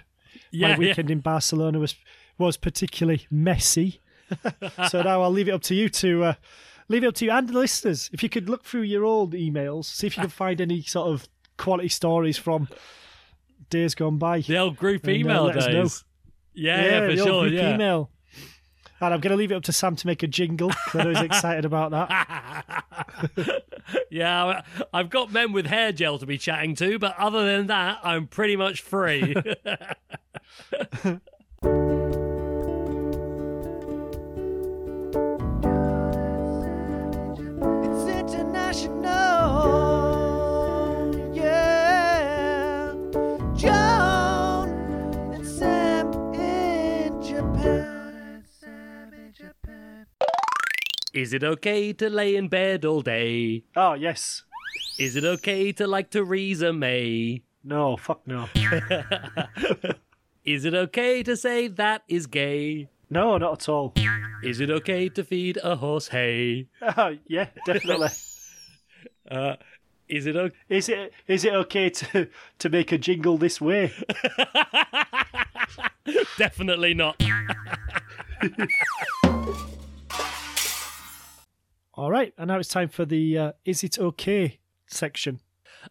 Yeah, 0.52 0.67
my 0.67 0.69
yeah. 0.69 0.78
weekend 0.78 1.12
in 1.12 1.19
Barcelona 1.19 1.80
was 1.80 1.95
was 2.38 2.58
particularly 2.58 3.28
messy. 3.30 4.02
so 4.89 5.02
now 5.04 5.21
I'll 5.21 5.32
leave 5.32 5.48
it 5.48 5.52
up 5.54 5.62
to 5.63 5.76
you 5.76 5.89
to 5.89 6.24
uh, 6.24 6.34
leave 6.88 7.04
it 7.04 7.08
up 7.08 7.15
to 7.15 7.26
you 7.26 7.32
and 7.32 7.50
the 7.50 7.54
listeners. 7.58 8.10
If 8.13 8.21
you 8.24 8.30
could 8.30 8.50
look 8.50 8.63
through 8.63 8.82
your 8.84 9.04
old 9.04 9.34
emails, 9.34 9.86
see 9.86 10.08
if 10.08 10.17
you 10.17 10.21
can 10.21 10.30
find 10.43 10.60
any 10.62 10.82
sort 10.82 11.10
of 11.10 11.28
quality 11.58 11.89
stories 11.89 12.38
from 12.38 12.67
days 13.69 13.95
gone 13.95 14.17
by. 14.17 14.41
the 14.41 14.58
old 14.58 14.78
group 14.78 15.04
And, 15.04 15.12
uh, 15.12 15.15
email 15.19 15.48
know. 15.48 15.54
days. 15.54 16.04
Yeah, 16.54 16.84
yeah, 16.86 17.00
for 17.02 17.15
the 17.15 17.19
old 17.21 17.28
sure. 17.28 17.41
group 17.50 17.54
Yeah. 17.54 17.74
email. 17.76 18.10
And 19.02 19.13
I'm 19.13 19.19
going 19.19 19.32
to 19.32 19.36
leave 19.36 19.52
it 19.52 19.56
up 19.56 19.63
to 19.63 19.74
Sam 19.74 19.98
to 19.98 20.08
make 20.08 20.24
a 20.24 20.28
jingle. 20.28 20.71
I 20.93 21.04
know 21.04 21.10
he's 21.10 21.19
excited 21.21 21.65
about 21.65 21.91
that. 21.91 22.86
yeah, 24.10 24.62
I've 24.93 25.10
got 25.10 25.34
men 25.34 25.52
with 25.52 25.65
hair 25.65 25.91
gel 25.91 26.17
to 26.17 26.26
be 26.26 26.38
chatting 26.38 26.76
to, 26.76 26.98
but 26.98 27.13
other 27.19 27.45
than 27.45 27.67
that, 27.67 28.00
I'm 28.04 28.26
pretty 28.28 28.56
much 28.56 28.82
free. 28.82 29.36
Is 51.15 51.32
it 51.32 51.45
okay 51.45 51.93
to 51.93 52.10
lay 52.10 52.36
in 52.36 52.49
bed 52.49 52.84
all 52.84 52.99
day? 52.99 53.63
Oh, 53.73 53.93
yes. 53.93 54.43
Is 54.99 55.15
it 55.15 55.23
okay 55.23 55.71
to 55.71 55.88
like 55.88 56.10
Theresa 56.10 56.73
May? 56.73 57.41
No, 57.63 57.95
fuck 57.95 58.28
no. 58.28 58.49
Is 60.43 60.65
it 60.65 60.73
okay 60.73 61.23
to 61.23 61.38
say 61.38 61.69
that 61.69 62.04
is 62.10 62.28
gay? 62.28 62.89
No, 63.10 63.38
not 63.38 63.62
at 63.62 63.69
all. 63.69 63.93
Is 64.43 64.60
it 64.60 64.69
okay 64.69 65.08
to 65.08 65.23
feed 65.23 65.58
a 65.63 65.78
horse 65.78 66.10
hay? 66.10 66.67
Oh, 66.82 67.15
yeah, 67.28 67.47
definitely. 67.65 68.10
Uh, 69.32 69.56
is 70.08 70.28
it 70.28 70.36
okay? 70.36 70.56
Is 70.69 70.88
it 70.88 71.12
is 71.28 71.45
it 71.45 71.54
okay 71.54 71.89
to 71.89 72.28
to 72.60 72.69
make 72.69 72.91
a 72.91 72.97
jingle 72.99 73.39
this 73.39 73.60
way? 73.60 73.91
Definitely 76.38 76.93
not. 76.93 77.19
All 81.98 82.12
right, 82.12 82.34
and 82.38 82.50
now 82.50 82.60
it's 82.60 82.70
time 82.70 82.90
for 82.90 83.06
the 83.06 83.38
uh, 83.38 83.52
"Is 83.64 83.84
it 83.84 83.98
okay?" 83.98 84.60
section. 84.88 85.40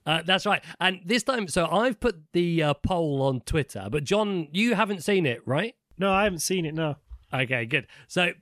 Uh, 0.07 0.23
that's 0.23 0.45
right. 0.45 0.63
And 0.81 1.01
this 1.05 1.23
time, 1.23 1.49
so 1.49 1.67
I've 1.67 2.01
put 2.01 2.33
the 2.33 2.63
uh, 2.63 2.75
poll 2.75 3.23
on 3.23 3.41
Twitter, 3.41 3.89
but 3.91 4.05
John, 4.05 4.49
you 4.53 4.75
haven't 4.75 5.03
seen 5.03 5.25
it, 5.25 5.41
right? 5.47 5.75
No, 5.99 6.13
I 6.13 6.25
haven't 6.25 6.41
seen 6.41 6.67
it. 6.67 6.75
No. 6.75 6.97
Okay, 7.33 7.65
good. 7.65 7.87
So 8.09 8.33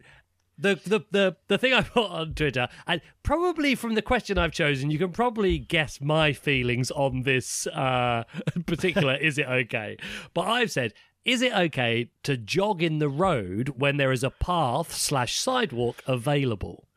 the 0.59 0.81
the 0.85 1.05
the 1.11 1.37
the 1.48 1.59
thing 1.59 1.72
I 1.75 1.83
put 1.83 2.11
on 2.11 2.35
Twitter, 2.35 2.68
and 2.87 3.01
probably 3.22 3.75
from 3.75 3.94
the 3.94 4.03
question 4.03 4.38
I've 4.38 4.53
chosen, 4.53 4.90
you 4.90 4.98
can 4.98 5.12
probably 5.12 5.59
guess 5.59 6.01
my 6.01 6.33
feelings 6.33 6.90
on 6.90 7.22
this 7.22 7.66
uh, 7.68 8.25
particular. 8.66 9.14
is 9.16 9.38
it 9.38 9.46
okay? 9.46 9.98
But 10.35 10.42
I've 10.42 10.70
said. 10.70 10.94
Is 11.25 11.40
it 11.40 11.53
okay 11.53 12.11
to 12.25 12.37
jog 12.37 12.83
in 12.83 12.98
the 12.98 13.09
road 13.09 13.75
when 13.77 13.96
there 13.96 14.11
is 14.11 14.25
a 14.25 14.31
path 14.31 14.92
slash 14.92 15.38
sidewalk 15.38 16.03
available? 16.05 16.88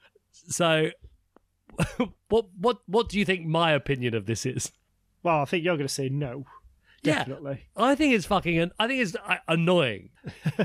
So, 0.48 0.90
what 2.30 2.46
what 2.58 2.78
what 2.86 3.10
do 3.10 3.20
you 3.20 3.26
think 3.26 3.46
my 3.46 3.72
opinion 3.72 4.14
of 4.16 4.26
this 4.26 4.46
is? 4.46 4.72
Well, 5.24 5.42
I 5.42 5.46
think 5.46 5.64
you're 5.64 5.76
going 5.76 5.88
to 5.88 5.94
say 5.94 6.10
no. 6.10 6.46
Yeah. 7.04 7.20
Definitely. 7.20 7.66
I 7.76 7.96
think 7.96 8.14
it's 8.14 8.26
fucking. 8.26 8.72
I 8.80 8.88
think 8.88 9.02
it's 9.02 9.16
uh, 9.16 9.38
annoying. 9.48 10.10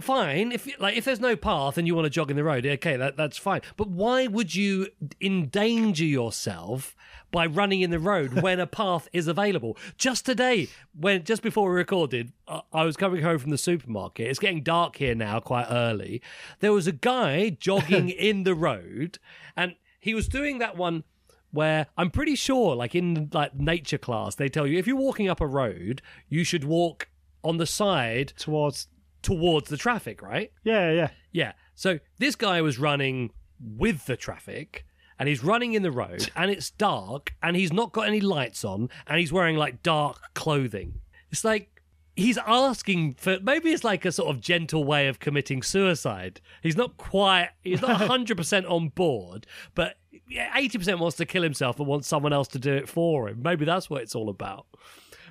fine 0.00 0.52
if 0.52 0.68
like 0.78 0.96
if 0.96 1.04
there's 1.04 1.20
no 1.20 1.36
path 1.36 1.78
and 1.78 1.86
you 1.86 1.94
want 1.94 2.04
to 2.04 2.10
jog 2.10 2.30
in 2.30 2.36
the 2.36 2.44
road, 2.44 2.66
okay, 2.66 2.96
that 2.96 3.16
that's 3.16 3.38
fine. 3.38 3.62
But 3.76 3.88
why 3.88 4.26
would 4.26 4.54
you 4.54 4.88
endanger 5.20 6.04
yourself 6.04 6.94
by 7.30 7.46
running 7.46 7.80
in 7.80 7.90
the 7.90 7.98
road 7.98 8.32
when 8.42 8.60
a 8.60 8.66
path 8.66 9.08
is 9.12 9.28
available? 9.28 9.76
Just 9.96 10.26
today, 10.26 10.68
when 10.98 11.24
just 11.24 11.42
before 11.42 11.70
we 11.70 11.76
recorded, 11.76 12.32
I, 12.46 12.62
I 12.72 12.84
was 12.84 12.96
coming 12.96 13.22
home 13.22 13.38
from 13.38 13.50
the 13.50 13.58
supermarket. 13.58 14.28
It's 14.28 14.38
getting 14.38 14.62
dark 14.62 14.96
here 14.96 15.14
now, 15.14 15.40
quite 15.40 15.66
early. 15.70 16.22
There 16.60 16.72
was 16.72 16.86
a 16.86 16.92
guy 16.92 17.50
jogging 17.50 18.08
in 18.10 18.44
the 18.44 18.54
road, 18.54 19.18
and 19.56 19.76
he 20.00 20.14
was 20.14 20.28
doing 20.28 20.58
that 20.58 20.76
one 20.76 21.04
where 21.52 21.86
I'm 21.96 22.10
pretty 22.10 22.34
sure, 22.34 22.76
like 22.76 22.94
in 22.94 23.30
like 23.32 23.54
nature 23.54 23.98
class, 23.98 24.34
they 24.34 24.48
tell 24.48 24.66
you 24.66 24.78
if 24.78 24.86
you're 24.86 24.96
walking 24.96 25.28
up 25.28 25.40
a 25.40 25.46
road, 25.46 26.02
you 26.28 26.44
should 26.44 26.64
walk 26.64 27.08
on 27.42 27.56
the 27.56 27.66
side 27.66 28.34
Towards. 28.36 28.88
Towards 29.26 29.68
the 29.68 29.76
traffic, 29.76 30.22
right? 30.22 30.52
Yeah, 30.62 30.92
yeah. 30.92 31.08
Yeah. 31.32 31.52
So 31.74 31.98
this 32.18 32.36
guy 32.36 32.62
was 32.62 32.78
running 32.78 33.32
with 33.60 34.06
the 34.06 34.16
traffic 34.16 34.86
and 35.18 35.28
he's 35.28 35.42
running 35.42 35.72
in 35.74 35.82
the 35.82 35.90
road 35.90 36.30
and 36.36 36.48
it's 36.48 36.70
dark 36.70 37.34
and 37.42 37.56
he's 37.56 37.72
not 37.72 37.90
got 37.90 38.06
any 38.06 38.20
lights 38.20 38.64
on 38.64 38.88
and 39.08 39.18
he's 39.18 39.32
wearing 39.32 39.56
like 39.56 39.82
dark 39.82 40.20
clothing. 40.34 41.00
It's 41.32 41.44
like 41.44 41.82
he's 42.14 42.38
asking 42.38 43.14
for 43.14 43.40
maybe 43.42 43.72
it's 43.72 43.82
like 43.82 44.04
a 44.04 44.12
sort 44.12 44.32
of 44.32 44.40
gentle 44.40 44.84
way 44.84 45.08
of 45.08 45.18
committing 45.18 45.60
suicide. 45.60 46.40
He's 46.62 46.76
not 46.76 46.96
quite 46.96 47.50
he's 47.62 47.82
not 47.82 48.00
100% 48.08 48.70
on 48.70 48.90
board, 48.90 49.44
but 49.74 49.96
80% 50.30 51.00
wants 51.00 51.16
to 51.16 51.26
kill 51.26 51.42
himself 51.42 51.80
and 51.80 51.88
wants 51.88 52.06
someone 52.06 52.32
else 52.32 52.46
to 52.48 52.60
do 52.60 52.72
it 52.74 52.88
for 52.88 53.28
him. 53.28 53.42
Maybe 53.42 53.64
that's 53.64 53.90
what 53.90 54.02
it's 54.02 54.14
all 54.14 54.28
about. 54.28 54.66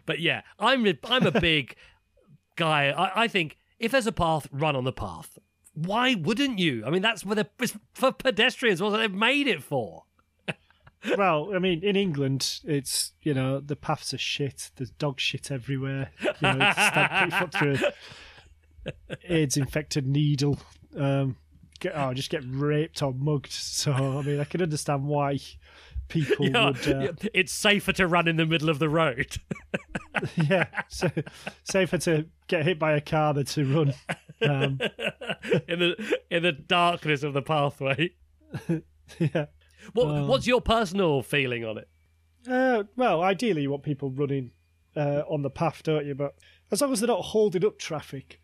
But 0.06 0.20
yeah, 0.20 0.42
I'm 0.60 0.86
a, 0.86 0.98
I'm 1.06 1.26
a 1.26 1.32
big 1.40 1.78
guy. 2.58 2.90
I, 2.90 3.24
I 3.24 3.28
think 3.30 3.58
if 3.80 3.92
there's 3.92 4.08
a 4.08 4.12
path, 4.12 4.48
run 4.52 4.76
on 4.76 4.84
the 4.84 4.92
path. 4.94 5.38
Why 5.74 6.16
wouldn't 6.16 6.60
you? 6.60 6.84
I 6.86 6.90
mean, 6.90 7.02
that's 7.02 7.24
for 7.24 7.36
the 7.36 7.48
it's 7.60 7.78
for 7.94 8.12
pedestrians. 8.12 8.82
What 8.82 8.92
they've 8.92 9.12
made 9.14 9.48
it 9.48 9.64
for. 9.64 10.04
Well, 11.20 11.52
I 11.56 11.60
mean, 11.60 11.84
in 11.84 11.96
England, 11.96 12.62
it's 12.64 13.12
you 13.22 13.36
know 13.36 13.60
the 13.60 13.76
paths 13.76 14.12
are 14.16 14.18
shit. 14.18 14.72
There's 14.76 14.90
dog 14.90 15.20
shit 15.20 15.52
everywhere. 15.52 16.10
You 16.24 16.54
know, 16.54 16.72
stab 16.72 17.52
through 17.54 17.78
AIDS-infected 19.30 20.08
needle. 20.08 20.58
Um, 20.98 21.38
get, 21.80 21.94
oh, 21.96 22.14
just 22.14 22.30
get 22.30 22.44
raped 22.48 23.04
or 23.04 23.14
mugged. 23.14 23.52
So 23.52 23.92
I 23.92 24.22
mean, 24.24 24.40
I 24.40 24.46
can 24.46 24.62
understand 24.62 25.04
why 25.06 25.40
people 26.08 26.50
Yeah, 26.50 26.66
would. 26.68 26.88
Uh, 26.88 27.14
It's 27.34 27.52
safer 27.52 27.94
to 27.94 28.08
run 28.08 28.28
in 28.28 28.38
the 28.38 28.46
middle 28.46 28.70
of 28.70 28.80
the 28.80 28.90
road. 28.90 29.38
yeah, 30.36 30.68
so, 30.88 31.12
safer 31.64 31.98
to 32.00 32.26
get 32.48 32.66
hit 32.66 32.80
by 32.80 32.94
a 32.94 33.02
car 33.02 33.34
than 33.34 33.46
to 33.46 33.66
run. 33.66 33.94
Um, 34.42 34.80
in 35.68 35.80
the 35.80 36.18
in 36.30 36.44
the 36.44 36.52
darkness 36.52 37.24
of 37.24 37.34
the 37.34 37.42
pathway. 37.42 38.12
yeah. 39.20 39.46
What 39.94 40.08
Um, 40.08 40.28
what's 40.28 40.48
your 40.48 40.62
personal 40.62 41.22
feeling 41.22 41.64
on 41.66 41.78
it? 41.78 41.90
Uh, 42.50 42.84
well, 42.96 43.22
ideally, 43.24 43.64
you 43.64 43.72
want 43.72 43.84
people 43.84 44.12
running 44.12 44.52
uh, 44.96 45.24
on 45.30 45.42
the 45.42 45.50
path, 45.50 45.82
don't 45.84 46.06
you? 46.06 46.16
But 46.16 46.36
as 46.72 46.82
long 46.82 46.92
as 46.94 47.00
they're 47.00 47.08
not 47.08 47.22
holding 47.22 47.66
up 47.66 47.78
traffic, 47.80 48.40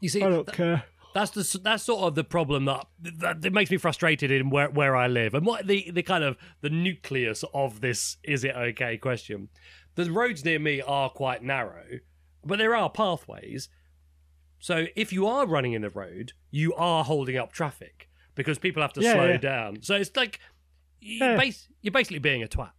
You 0.00 0.08
see, 0.08 0.22
I 0.22 0.28
don't 0.28 0.46
th- 0.46 0.56
care. 0.56 0.84
that's 1.14 1.30
the 1.32 1.58
that's 1.60 1.82
sort 1.84 2.02
of 2.02 2.14
the 2.14 2.24
problem 2.24 2.64
that, 2.66 2.86
that 3.00 3.42
that 3.42 3.52
makes 3.52 3.70
me 3.70 3.76
frustrated 3.78 4.30
in 4.30 4.50
where 4.50 4.70
where 4.70 4.94
I 4.96 5.06
live 5.08 5.34
and 5.34 5.44
what 5.46 5.66
the 5.66 5.90
the 5.90 6.02
kind 6.02 6.24
of 6.24 6.36
the 6.60 6.70
nucleus 6.70 7.44
of 7.54 7.80
this 7.80 8.16
is 8.22 8.44
it 8.44 8.54
okay 8.54 8.96
question. 8.96 9.48
The 9.94 10.10
roads 10.10 10.44
near 10.44 10.58
me 10.58 10.80
are 10.80 11.10
quite 11.10 11.42
narrow, 11.42 11.84
but 12.44 12.58
there 12.58 12.74
are 12.74 12.90
pathways. 12.90 13.68
So 14.58 14.86
if 14.96 15.12
you 15.12 15.26
are 15.26 15.46
running 15.46 15.72
in 15.72 15.82
the 15.82 15.90
road, 15.90 16.32
you 16.50 16.74
are 16.74 17.04
holding 17.04 17.36
up 17.36 17.52
traffic 17.52 18.08
because 18.34 18.58
people 18.58 18.80
have 18.82 18.92
to 18.94 19.00
Yeah, 19.02 19.12
slow 19.14 19.26
yeah. 19.28 19.36
down. 19.38 19.82
So 19.82 19.94
it's 19.96 20.14
like 20.16 20.38
you're, 21.00 21.30
Yeah. 21.32 21.36
bas- 21.36 21.68
you're 21.80 21.92
basically 21.92 22.20
being 22.20 22.42
a 22.42 22.46
twat. 22.46 22.70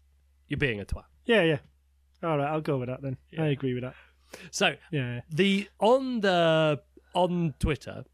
You're 0.47 0.57
being 0.59 0.79
a 0.79 0.85
twat. 0.85 1.03
Yeah, 1.25 1.41
yeah. 1.43 1.57
All 2.23 2.37
right, 2.37 2.47
I'll 2.47 2.61
go 2.61 2.77
with 2.77 2.87
that 2.89 3.01
then. 3.01 3.17
I 3.37 3.47
agree 3.47 3.73
with 3.73 3.83
that. 3.83 3.95
So 4.51 4.75
Yeah. 4.91 5.21
the 5.29 5.67
on 5.79 6.21
the 6.21 6.81
on 7.13 7.53
Twitter. 7.59 8.05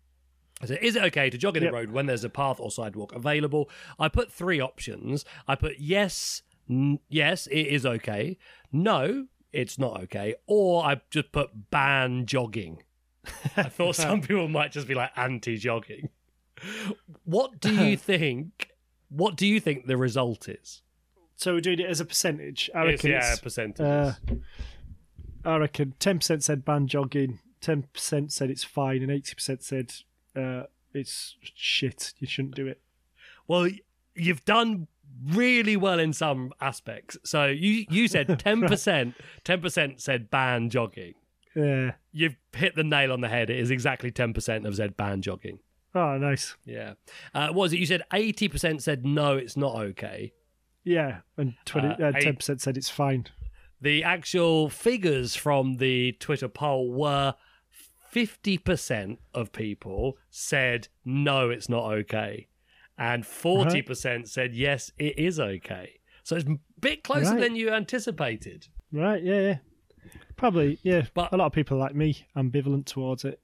I 0.61 0.65
said, 0.65 0.79
is 0.81 0.97
it 0.97 1.03
okay 1.03 1.29
to 1.29 1.37
jog 1.37 1.55
in 1.55 1.63
Yep. 1.63 1.71
the 1.71 1.77
road 1.77 1.91
when 1.91 2.05
there's 2.07 2.25
a 2.25 2.29
path 2.29 2.59
or 2.59 2.69
sidewalk 2.69 3.13
available? 3.13 3.69
I 3.97 4.09
put 4.09 4.29
three 4.31 4.59
options. 4.59 5.23
I 5.47 5.55
put 5.55 5.79
yes, 5.79 6.41
n- 6.69 6.99
yes, 7.07 7.47
it 7.47 7.67
is 7.67 7.85
okay. 7.85 8.37
No, 8.71 9.27
it's 9.51 9.77
not 9.79 10.01
okay. 10.03 10.35
Or 10.47 10.83
I 10.83 11.01
just 11.09 11.31
put 11.31 11.71
ban 11.71 12.25
jogging. 12.25 12.83
I 13.57 13.63
thought 13.63 13.95
some 13.95 14.21
people 14.21 14.47
might 14.47 14.71
just 14.71 14.87
be 14.87 14.93
like 14.93 15.11
anti-jogging. 15.15 16.09
What 17.23 17.59
do 17.59 17.73
you 17.73 17.97
think? 17.97 18.71
What 19.09 19.35
do 19.35 19.47
you 19.47 19.59
think 19.59 19.87
the 19.87 19.97
result 19.97 20.47
is? 20.47 20.81
So 21.35 21.53
we're 21.53 21.61
doing 21.61 21.79
it 21.79 21.89
as 21.89 22.01
a 22.01 22.05
percentage. 22.05 22.69
I 22.75 22.83
reckon 22.85 23.11
yeah, 23.11 23.31
it's, 23.31 23.39
percentages. 23.39 23.85
uh, 23.85 24.15
I 25.45 25.55
reckon 25.57 25.93
ten 25.99 26.19
percent 26.19 26.43
said 26.43 26.65
ban 26.65 26.87
jogging, 26.87 27.39
ten 27.61 27.83
percent 27.93 28.33
said 28.33 28.49
it's 28.49 28.65
fine, 28.65 29.01
and 29.01 29.09
eighty 29.11 29.33
percent 29.33 29.63
said 29.63 29.93
uh, 30.35 30.63
it's 30.93 31.37
shit. 31.41 32.13
You 32.19 32.27
shouldn't 32.27 32.55
do 32.55 32.67
it. 32.67 32.81
Well, 33.47 33.69
you've 34.15 34.43
done 34.43 34.87
really 35.27 35.75
well 35.77 35.99
in 35.99 36.13
some 36.13 36.51
aspects. 36.61 37.17
So 37.23 37.45
you 37.45 37.85
you 37.89 38.07
said 38.07 38.39
ten 38.43 38.61
percent, 38.61 39.15
ten 39.43 39.61
percent 39.61 40.01
said 40.01 40.29
ban 40.29 40.69
jogging. 40.69 41.15
Yeah. 41.55 41.93
You've 42.11 42.35
hit 42.53 42.75
the 42.75 42.83
nail 42.83 43.11
on 43.11 43.21
the 43.21 43.27
head. 43.27 43.49
It 43.49 43.59
is 43.59 43.71
exactly 43.71 44.11
ten 44.11 44.33
percent 44.33 44.65
of 44.65 44.75
said 44.75 44.95
ban 44.97 45.21
jogging. 45.21 45.59
Oh, 45.95 46.17
nice. 46.17 46.55
Yeah. 46.65 46.93
Uh, 47.33 47.47
what 47.47 47.55
was 47.55 47.73
it? 47.73 47.79
You 47.79 47.85
said 47.85 48.03
eighty 48.13 48.47
percent 48.47 48.83
said 48.83 49.05
no, 49.05 49.37
it's 49.37 49.57
not 49.57 49.75
okay. 49.75 50.33
Yeah, 50.83 51.19
and 51.37 51.55
twenty 51.65 51.87
Uh, 51.87 52.09
uh, 52.09 52.11
ten 52.13 52.35
percent 52.35 52.61
said 52.61 52.77
it's 52.77 52.89
fine. 52.89 53.25
The 53.81 54.03
actual 54.03 54.69
figures 54.69 55.35
from 55.35 55.77
the 55.77 56.11
Twitter 56.13 56.47
poll 56.47 56.91
were 56.91 57.35
fifty 58.09 58.57
percent 58.57 59.19
of 59.33 59.51
people 59.51 60.17
said 60.29 60.87
no, 61.05 61.49
it's 61.49 61.69
not 61.69 61.91
okay, 61.93 62.47
and 62.99 63.23
uh-huh. 63.23 63.31
forty 63.31 63.81
percent 63.81 64.27
said 64.29 64.53
yes, 64.53 64.91
it 64.99 65.17
is 65.17 65.39
okay. 65.39 65.99
So 66.23 66.35
it's 66.35 66.47
a 66.47 66.57
bit 66.79 67.03
closer 67.03 67.31
Right. 67.31 67.39
than 67.41 67.55
you 67.55 67.71
anticipated. 67.71 68.67
Right? 68.91 69.23
Yeah, 69.23 69.39
yeah. 69.39 69.57
Probably, 70.35 70.77
yeah. 70.83 71.03
But- 71.15 71.33
a 71.33 71.37
lot 71.37 71.47
of 71.47 71.53
people 71.53 71.77
like 71.77 71.95
me 71.95 72.25
ambivalent 72.37 72.85
towards 72.85 73.25
it. 73.25 73.39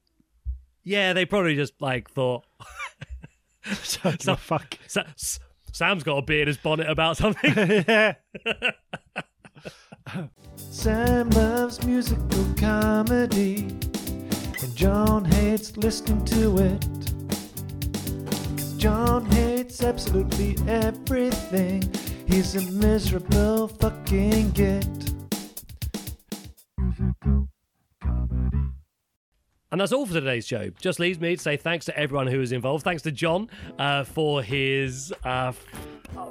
Yeah, 0.84 1.14
they 1.14 1.26
probably 1.26 1.56
just 1.56 1.74
like 1.82 2.10
thought 2.12 2.46
So, 3.82 4.14
So- 4.20 4.36
fuck. 4.36 4.78
Sa- 4.88 5.02
S- 5.16 5.40
Sam's 5.72 6.04
got 6.04 6.18
a 6.18 6.22
beard 6.22 6.48
his 6.48 6.58
bonnet 6.58 6.90
about 6.90 7.18
something. 7.18 7.54
yeah. 7.88 8.14
Sam 10.56 11.30
loves 11.32 11.84
musical 11.86 12.46
comedy, 12.58 13.62
and 14.62 14.76
John 14.76 15.26
hates 15.26 15.76
listening 15.76 16.24
to 16.26 16.58
it. 16.60 16.88
'Cause 18.76 18.82
John 18.84 19.26
hates 19.32 19.82
absolutely 19.82 20.58
everything. 20.68 21.84
He's 22.28 22.56
a 22.56 22.62
miserable 22.72 23.70
fucking 23.70 24.52
git. 24.52 25.14
Musical 26.78 27.48
comedy. 28.02 28.58
And 29.72 29.80
that's 29.80 29.94
all 29.94 30.06
for 30.06 30.14
today's 30.14 30.46
show. 30.46 30.70
Just 30.82 31.00
leaves 31.00 31.20
me 31.22 31.38
to 31.38 31.42
say 31.42 31.56
thanks 31.56 31.86
to 31.86 31.98
everyone 31.98 32.28
who 32.28 32.40
was 32.40 32.52
involved. 32.52 32.84
Thanks 32.84 33.02
to 33.04 33.12
John 33.12 33.50
uh, 33.80 34.04
for 34.04 34.44
his 34.44 35.14
uh, 35.24 35.54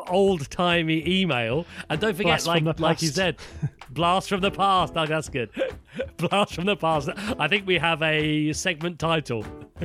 old 0.09 0.51
timey 0.51 1.03
email. 1.09 1.65
And 1.89 1.99
don't 1.99 2.15
forget, 2.15 2.45
Blast 2.45 2.47
like 2.47 2.65
the 2.65 2.75
like 2.83 3.01
you 3.01 3.09
said, 3.09 3.37
blast 3.91 4.29
from 4.29 4.43
the 4.43 4.51
past. 4.51 4.93
Oh, 4.97 5.07
that's 5.07 5.31
good. 5.31 5.49
blast 6.19 6.55
from 6.55 6.67
the 6.67 6.77
past. 6.77 7.09
I 7.39 7.49
think 7.49 7.67
we 7.67 7.79
have 7.79 8.03
a 8.03 8.53
segment 8.53 8.99
title. 8.99 9.47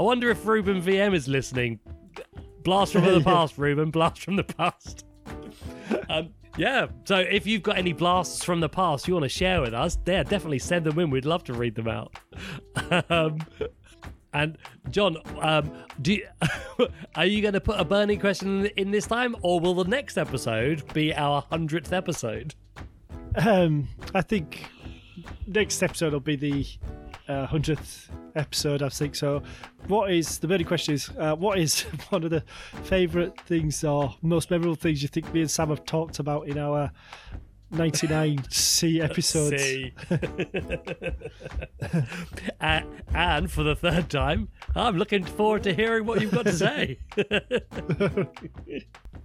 I 0.00 0.02
wonder 0.02 0.30
if 0.30 0.46
Ruben 0.46 0.80
VM 0.80 1.14
is 1.14 1.28
listening. 1.28 1.78
Blast 2.62 2.94
from 2.94 3.04
the 3.04 3.20
past, 3.24 3.58
Ruben. 3.58 3.90
Blast 3.90 4.22
from 4.22 4.36
the 4.36 4.44
past. 4.44 5.04
Um, 6.08 6.30
yeah. 6.56 6.86
So 7.04 7.18
if 7.18 7.46
you've 7.46 7.62
got 7.62 7.76
any 7.76 7.92
blasts 7.92 8.42
from 8.42 8.60
the 8.60 8.68
past 8.70 9.06
you 9.06 9.12
want 9.12 9.24
to 9.24 9.28
share 9.28 9.60
with 9.60 9.74
us, 9.74 9.98
yeah, 10.06 10.22
definitely 10.22 10.58
send 10.58 10.86
them 10.86 10.98
in. 10.98 11.10
We'd 11.10 11.26
love 11.26 11.44
to 11.44 11.52
read 11.52 11.74
them 11.74 11.86
out. 11.86 12.18
um, 13.10 13.40
and 14.32 14.56
John, 14.88 15.18
um, 15.38 15.70
do 16.00 16.14
you, 16.14 16.26
are 17.14 17.26
you 17.26 17.42
going 17.42 17.52
to 17.52 17.60
put 17.60 17.78
a 17.78 17.84
burning 17.84 18.18
question 18.18 18.60
in, 18.60 18.66
in 18.78 18.90
this 18.92 19.06
time, 19.06 19.36
or 19.42 19.60
will 19.60 19.74
the 19.74 19.84
next 19.84 20.16
episode 20.16 20.82
be 20.94 21.14
our 21.14 21.44
hundredth 21.50 21.92
episode? 21.92 22.54
Um, 23.36 23.86
I 24.14 24.22
think 24.22 24.66
next 25.46 25.82
episode 25.82 26.14
will 26.14 26.20
be 26.20 26.36
the 26.36 26.66
uh, 27.30 27.46
hundredth 27.46 28.10
episode. 28.34 28.82
I 28.82 28.88
think 28.88 29.14
so. 29.14 29.42
What 29.86 30.10
is 30.10 30.38
the 30.38 30.48
burning 30.48 30.66
question? 30.66 30.94
Is 30.94 31.10
uh, 31.18 31.36
what 31.36 31.58
is 31.58 31.82
one 32.10 32.24
of 32.24 32.30
the 32.30 32.42
favourite 32.84 33.40
things 33.42 33.84
or 33.84 34.14
most 34.22 34.50
memorable 34.50 34.74
things 34.74 35.02
you 35.02 35.08
think 35.08 35.32
me 35.32 35.40
and 35.40 35.50
Sam 35.50 35.68
have 35.68 35.84
talked 35.84 36.18
about 36.18 36.48
in 36.48 36.58
our 36.58 36.90
ninety 37.70 38.08
nine 38.08 38.42
C 38.50 39.00
episodes? 39.00 39.62
See. 39.62 39.94
uh, 42.60 42.80
and 43.14 43.50
for 43.50 43.62
the 43.62 43.76
third 43.76 44.10
time, 44.10 44.48
I'm 44.74 44.96
looking 44.96 45.24
forward 45.24 45.62
to 45.64 45.72
hearing 45.72 46.06
what 46.06 46.20
you've 46.20 46.32
got 46.32 46.46
to 46.46 46.52
say. 46.52 46.98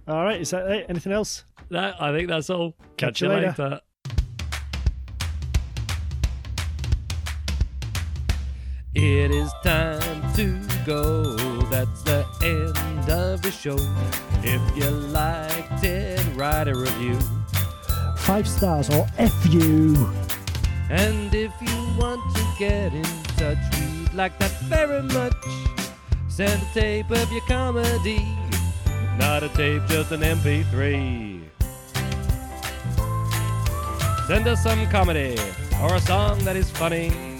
All 0.08 0.24
right, 0.24 0.40
is 0.40 0.50
that 0.50 0.70
it? 0.70 0.86
Anything 0.88 1.12
else? 1.12 1.44
no, 1.70 1.92
I 1.98 2.12
think 2.12 2.28
that's 2.28 2.48
all. 2.50 2.76
Catch 2.96 3.22
you 3.22 3.28
later. 3.28 3.54
later. 3.58 3.80
It 8.98 9.30
is 9.30 9.52
time 9.62 10.32
to 10.36 10.58
go. 10.86 11.36
That's 11.68 12.00
the 12.00 12.24
end 12.42 13.10
of 13.10 13.42
the 13.42 13.50
show. 13.50 13.76
If 14.42 14.62
you 14.74 14.88
liked 14.88 15.84
it, 15.84 16.24
write 16.34 16.66
a 16.66 16.74
review. 16.74 17.18
Five 18.16 18.48
stars 18.48 18.88
or 18.88 19.06
F 19.18 19.34
you. 19.50 19.94
And 20.88 21.34
if 21.34 21.52
you 21.60 21.76
want 21.98 22.22
to 22.36 22.42
get 22.58 22.94
in 22.94 23.04
touch, 23.36 23.58
we'd 23.78 24.14
like 24.14 24.38
that 24.38 24.52
very 24.62 25.02
much. 25.02 25.44
Send 26.28 26.62
a 26.62 26.72
tape 26.72 27.10
of 27.10 27.30
your 27.30 27.42
comedy, 27.42 28.26
not 29.18 29.42
a 29.42 29.50
tape, 29.50 29.82
just 29.88 30.10
an 30.12 30.20
MP3. 30.22 31.42
Send 34.26 34.48
us 34.48 34.62
some 34.62 34.86
comedy 34.86 35.36
or 35.82 35.96
a 35.96 36.00
song 36.00 36.38
that 36.46 36.56
is 36.56 36.70
funny. 36.70 37.35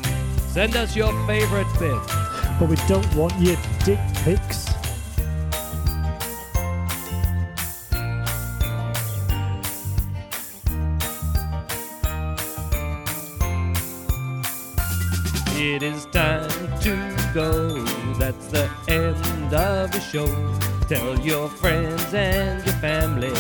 Send 0.57 0.75
us 0.75 0.97
your 0.97 1.13
favorite 1.27 1.67
bit. 1.79 2.01
But 2.59 2.71
we 2.71 2.77
don't 2.89 3.15
want 3.15 3.39
your 3.39 3.57
dick 3.85 3.99
pics. 4.25 4.65
It 15.59 15.83
is 15.83 16.07
time 16.07 16.49
to 16.81 17.17
go. 17.35 17.85
That's 18.15 18.47
the 18.47 18.71
end 18.89 19.53
of 19.53 19.93
the 19.93 20.01
show. 20.01 20.25
Tell 20.89 21.21
your 21.21 21.51
friends 21.51 22.15
and 22.15 22.65
your 22.65 22.77
family. 22.77 23.35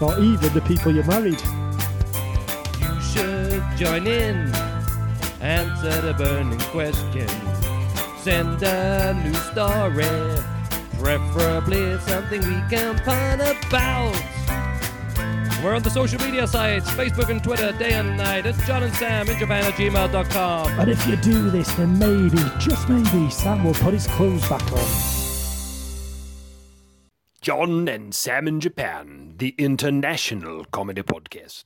Or 0.00 0.18
even 0.18 0.52
the 0.52 0.62
people 0.66 0.92
you're 0.92 1.04
married. 1.04 1.40
You 2.80 3.00
should 3.00 3.62
join 3.76 4.08
in. 4.08 4.75
Answer 5.40 6.00
the 6.00 6.14
burning 6.14 6.58
question. 6.70 7.28
Send 8.18 8.62
a 8.62 9.14
new 9.22 9.34
story. 9.34 10.42
Preferably 10.98 11.98
something 12.00 12.40
we 12.40 12.60
can 12.70 12.96
pun 13.00 13.40
about. 13.40 14.16
We're 15.62 15.74
on 15.74 15.82
the 15.82 15.90
social 15.90 16.20
media 16.20 16.46
sites 16.46 16.88
Facebook 16.90 17.28
and 17.28 17.42
Twitter, 17.42 17.72
day 17.72 17.94
and 17.94 18.16
night. 18.16 18.46
It's 18.46 18.64
John 18.66 18.82
and 18.82 18.94
Sam 18.94 19.28
in 19.28 19.38
Japan 19.38 19.64
at 19.64 19.74
gmail.com. 19.74 20.80
And 20.80 20.90
if 20.90 21.06
you 21.06 21.16
do 21.16 21.50
this, 21.50 21.72
then 21.74 21.98
maybe, 21.98 22.38
just 22.58 22.88
maybe, 22.88 23.30
Sam 23.30 23.64
will 23.64 23.74
put 23.74 23.92
his 23.92 24.06
clothes 24.06 24.48
back 24.48 24.62
on. 24.72 24.88
John 27.40 27.88
and 27.88 28.14
Sam 28.14 28.48
in 28.48 28.60
Japan, 28.60 29.34
the 29.38 29.54
international 29.58 30.64
comedy 30.66 31.02
podcast. 31.02 31.64